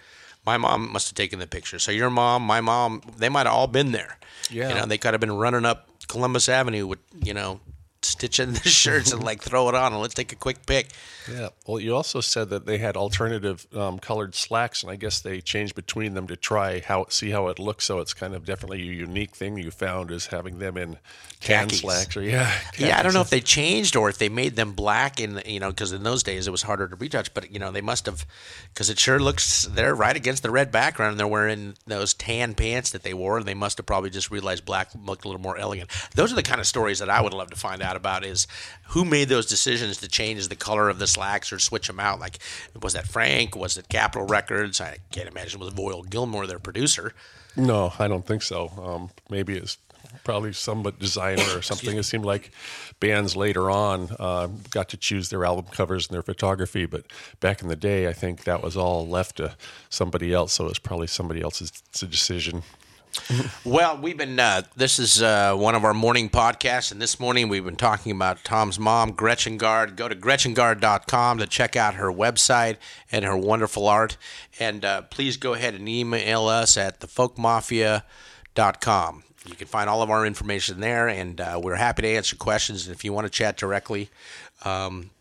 My 0.46 0.58
mom 0.58 0.92
must 0.92 1.08
have 1.10 1.16
taken 1.16 1.40
the 1.40 1.48
picture. 1.48 1.80
So 1.80 1.92
your 1.92 2.10
mom, 2.10 2.44
my 2.44 2.62
mom, 2.62 3.02
they 3.18 3.30
might 3.30 3.48
have 3.48 3.56
all 3.56 3.68
been 3.68 3.92
there. 3.92 4.20
Yeah. 4.50 4.70
You 4.70 4.76
know, 4.76 4.86
they 4.86 4.98
could 4.98 5.14
have 5.14 5.22
been 5.22 5.36
running 5.36 5.66
up 5.66 5.90
Columbus 6.08 6.48
Avenue 6.50 6.86
with, 6.86 7.00
you 7.24 7.34
know, 7.34 7.60
stitching 8.06 8.54
the 8.54 8.60
shirts 8.70 9.12
and 9.12 9.24
like 9.24 9.42
throw 9.42 9.68
it 9.70 9.76
on 9.76 9.94
and 9.94 10.02
let's 10.02 10.14
take 10.14 10.32
a 10.32 10.36
quick 10.36 10.66
pic. 10.66 10.90
Yeah. 11.32 11.50
Well, 11.66 11.80
you 11.80 11.96
also 11.96 12.22
said 12.22 12.50
that 12.50 12.66
they 12.66 12.78
had 12.78 12.96
alternative 12.96 13.66
um, 13.76 13.98
colored 14.00 14.36
slacks, 14.36 14.84
and 14.84 14.92
I 14.92 14.96
guess 14.96 15.22
they 15.22 15.42
changed 15.42 15.74
between 15.76 16.14
them 16.14 16.28
to 16.28 16.36
try 16.36 16.82
how 16.82 17.08
see 17.10 17.32
how 17.32 17.48
it 17.48 17.58
looks. 17.60 17.86
So 17.86 18.00
it's 18.00 18.14
kind 18.14 18.36
of 18.36 18.46
definitely 18.46 18.82
a 18.82 18.94
unique 18.94 19.36
thing 19.36 19.58
you 19.58 19.72
found 19.72 20.12
is 20.12 20.28
having 20.28 20.60
them 20.60 20.78
in 20.78 20.98
tan 21.42 21.66
Khakis. 21.68 21.80
slacks 21.82 22.16
or 22.18 22.22
yeah. 22.22 22.52
Yeah, 22.78 23.00
I 23.00 23.04
don't 23.04 23.14
know 23.14 23.22
if 23.22 23.30
they 23.30 23.42
changed 23.42 23.96
or 23.96 24.10
if 24.10 24.18
they 24.18 24.30
made 24.30 24.56
them 24.56 24.74
black 24.74 25.20
in, 25.20 25.42
you 25.46 25.60
know, 25.60 25.70
because 25.70 25.92
in 25.92 26.04
those 26.04 26.22
days 26.24 26.48
it 26.48 26.52
was 26.52 26.62
harder 26.62 26.88
to 26.88 26.96
retouch. 26.96 27.34
But 27.34 27.52
you 27.52 27.60
know, 27.60 27.72
they 27.72 27.82
must 27.82 28.06
have, 28.06 28.26
because 28.74 28.90
it 28.90 29.00
sure 29.00 29.20
looks 29.20 29.64
they're 29.64 29.96
right 29.96 30.16
against 30.16 30.44
the 30.44 30.52
red 30.52 30.72
background. 30.72 31.12
and 31.12 31.20
They're 31.20 31.28
wearing 31.28 31.74
those 31.88 32.14
tan 32.14 32.54
pants 32.54 32.92
that 32.92 33.04
they 33.04 33.14
wore. 33.14 33.38
and 33.38 33.48
They 33.48 33.54
must 33.56 33.78
have 33.78 33.86
probably 33.86 34.10
just 34.12 34.30
realized 34.30 34.66
black 34.66 34.90
looked 35.06 35.26
a 35.26 35.28
little 35.28 35.42
more 35.42 35.58
elegant. 35.58 35.90
Those 36.14 36.32
are 36.32 36.36
the 36.36 36.44
kind 36.44 36.62
of 36.62 36.68
stories 36.68 37.00
that 37.00 37.10
I 37.10 37.22
would 37.22 37.34
love 37.34 37.50
to 37.50 37.56
find 37.56 37.82
out 37.82 37.95
about. 37.96 38.26
Is 38.26 38.48
who 38.90 39.06
made 39.06 39.30
those 39.30 39.46
decisions 39.46 39.98
to 39.98 40.08
change 40.08 40.48
the 40.48 40.56
color 40.56 40.90
of 40.90 41.00
the 41.00 41.08
slacks 41.08 41.52
or 41.52 41.60
switch 41.60 41.88
them 41.88 42.00
out? 42.00 42.20
Like, 42.20 42.40
was 42.82 42.94
that 42.94 43.08
Frank? 43.08 43.56
Was 43.56 43.78
it 43.78 43.90
Capitol 43.90 44.28
Records? 44.28 44.82
I 44.82 44.98
can't 45.12 45.30
imagine 45.30 45.62
it 45.62 45.66
was 45.66 45.74
Voyle 45.74 46.04
Gilmore, 46.04 46.48
their 46.48 46.60
producer. 46.60 47.14
No, 47.56 47.94
I 48.00 48.08
don't 48.08 48.26
think 48.26 48.42
so. 48.42 48.70
Um, 48.84 49.10
maybe 49.30 49.56
it's 49.56 49.78
probably 50.24 50.54
some 50.54 50.84
designer 51.00 51.44
or 51.56 51.62
something. 51.62 51.98
It 51.98 52.04
seemed 52.04 52.26
like 52.26 52.52
bands 53.00 53.36
later 53.36 53.70
on 53.70 54.10
uh, 54.20 54.48
got 54.70 54.90
to 54.90 54.98
choose 54.98 55.30
their 55.30 55.46
album 55.46 55.66
covers 55.72 56.08
and 56.08 56.14
their 56.14 56.22
photography, 56.22 56.86
but 56.86 57.06
back 57.40 57.62
in 57.62 57.68
the 57.68 57.76
day, 57.76 58.08
I 58.08 58.14
think 58.14 58.44
that 58.44 58.62
was 58.62 58.76
all 58.78 59.08
left 59.08 59.38
to 59.38 59.56
somebody 59.90 60.34
else. 60.34 60.54
So 60.54 60.66
it 60.66 60.70
was 60.70 60.80
probably 60.80 61.08
somebody 61.08 61.42
else's 61.42 61.72
decision. 61.72 62.64
Well, 63.64 63.98
we've 63.98 64.18
been, 64.18 64.40
uh, 64.40 64.64
this 64.76 65.00
is 65.00 65.22
uh, 65.22 65.56
one 65.56 65.76
of 65.76 65.84
our 65.84 65.94
morning 65.94 66.30
podcasts, 66.30 66.92
and 66.92 67.02
this 67.02 67.20
morning 67.20 67.50
we've 67.50 67.66
been 67.66 67.76
talking 67.76 68.12
about 68.12 68.44
Tom's 68.44 68.80
mom, 68.80 69.12
Gretchen 69.12 69.58
Guard. 69.58 69.96
Go 69.96 70.08
to 70.08 70.16
GretchenGuard.com 70.16 71.40
to 71.40 71.48
check 71.48 71.76
out 71.76 71.96
her 71.96 72.12
website 72.12 72.78
and 73.12 73.26
her 73.26 73.36
wonderful 73.36 73.88
art. 73.88 74.18
And 74.60 74.86
uh, 74.86 75.02
please 75.04 75.38
go 75.38 75.54
ahead 75.54 75.74
and 75.74 75.90
email 75.90 76.48
us 76.48 76.78
at 76.78 77.00
thefolkmafia.com. 77.00 79.24
You 79.48 79.56
can 79.56 79.68
find 79.68 79.90
all 79.90 80.02
of 80.02 80.10
our 80.10 80.26
information 80.26 80.80
there, 80.80 81.08
and 81.08 81.40
uh, 81.40 81.60
we're 81.62 81.76
happy 81.76 82.02
to 82.04 82.08
answer 82.08 82.36
questions. 82.36 82.88
And 82.88 82.96
if 82.96 83.06
you 83.06 83.14
want 83.14 83.26
to 83.26 83.32
chat 83.32 83.58
directly, 83.58 84.10
um, 84.64 85.12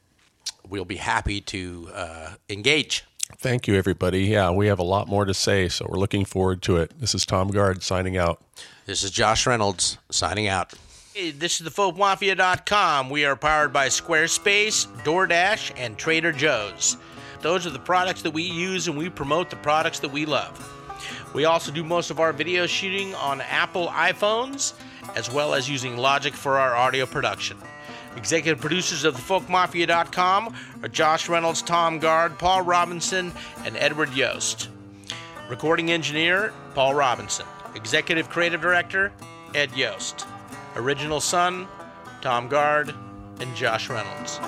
we'll 0.68 0.84
be 0.84 0.96
happy 0.96 1.40
to 1.42 1.90
uh, 1.92 2.30
engage. 2.48 3.04
Thank 3.38 3.66
you, 3.66 3.74
everybody. 3.74 4.22
Yeah, 4.22 4.50
we 4.50 4.68
have 4.68 4.78
a 4.78 4.84
lot 4.84 5.08
more 5.08 5.24
to 5.24 5.34
say, 5.34 5.68
so 5.68 5.86
we're 5.88 5.98
looking 5.98 6.24
forward 6.24 6.62
to 6.62 6.76
it. 6.78 6.92
This 6.98 7.14
is 7.14 7.26
Tom 7.26 7.48
Guard 7.50 7.82
signing 7.82 8.16
out. 8.16 8.42
This 8.86 9.02
is 9.02 9.10
Josh 9.10 9.46
Reynolds 9.46 9.98
signing 10.10 10.48
out. 10.48 10.72
Hey, 11.14 11.30
this 11.30 11.60
is 11.60 11.68
thefolkmafia.com. 11.68 13.10
We 13.10 13.24
are 13.24 13.36
powered 13.36 13.72
by 13.72 13.88
Squarespace, 13.88 14.86
DoorDash, 15.04 15.72
and 15.76 15.96
Trader 15.98 16.32
Joe's. 16.32 16.96
Those 17.40 17.66
are 17.66 17.70
the 17.70 17.78
products 17.78 18.22
that 18.22 18.32
we 18.32 18.42
use, 18.42 18.88
and 18.88 18.96
we 18.96 19.08
promote 19.10 19.50
the 19.50 19.56
products 19.56 19.98
that 20.00 20.10
we 20.10 20.26
love. 20.26 20.70
We 21.34 21.44
also 21.44 21.70
do 21.70 21.84
most 21.84 22.10
of 22.10 22.20
our 22.20 22.32
video 22.32 22.66
shooting 22.66 23.14
on 23.16 23.40
Apple 23.42 23.88
iPhones, 23.88 24.72
as 25.14 25.30
well 25.30 25.54
as 25.54 25.68
using 25.68 25.96
Logic 25.96 26.32
for 26.32 26.58
our 26.58 26.74
audio 26.74 27.06
production. 27.06 27.58
Executive 28.16 28.60
producers 28.60 29.04
of 29.04 29.16
thefolkmafia.com 29.16 30.54
are 30.82 30.88
Josh 30.88 31.28
Reynolds, 31.28 31.62
Tom 31.62 31.98
Guard, 31.98 32.38
Paul 32.38 32.62
Robinson, 32.62 33.32
and 33.64 33.76
Edward 33.76 34.14
Yost. 34.14 34.68
Recording 35.48 35.90
engineer, 35.90 36.52
Paul 36.74 36.94
Robinson. 36.94 37.46
Executive 37.74 38.30
creative 38.30 38.60
director, 38.60 39.12
Ed 39.54 39.76
Yost. 39.76 40.26
Original 40.76 41.20
son, 41.20 41.66
Tom 42.20 42.48
Guard, 42.48 42.94
and 43.40 43.54
Josh 43.54 43.90
Reynolds. 43.90 44.38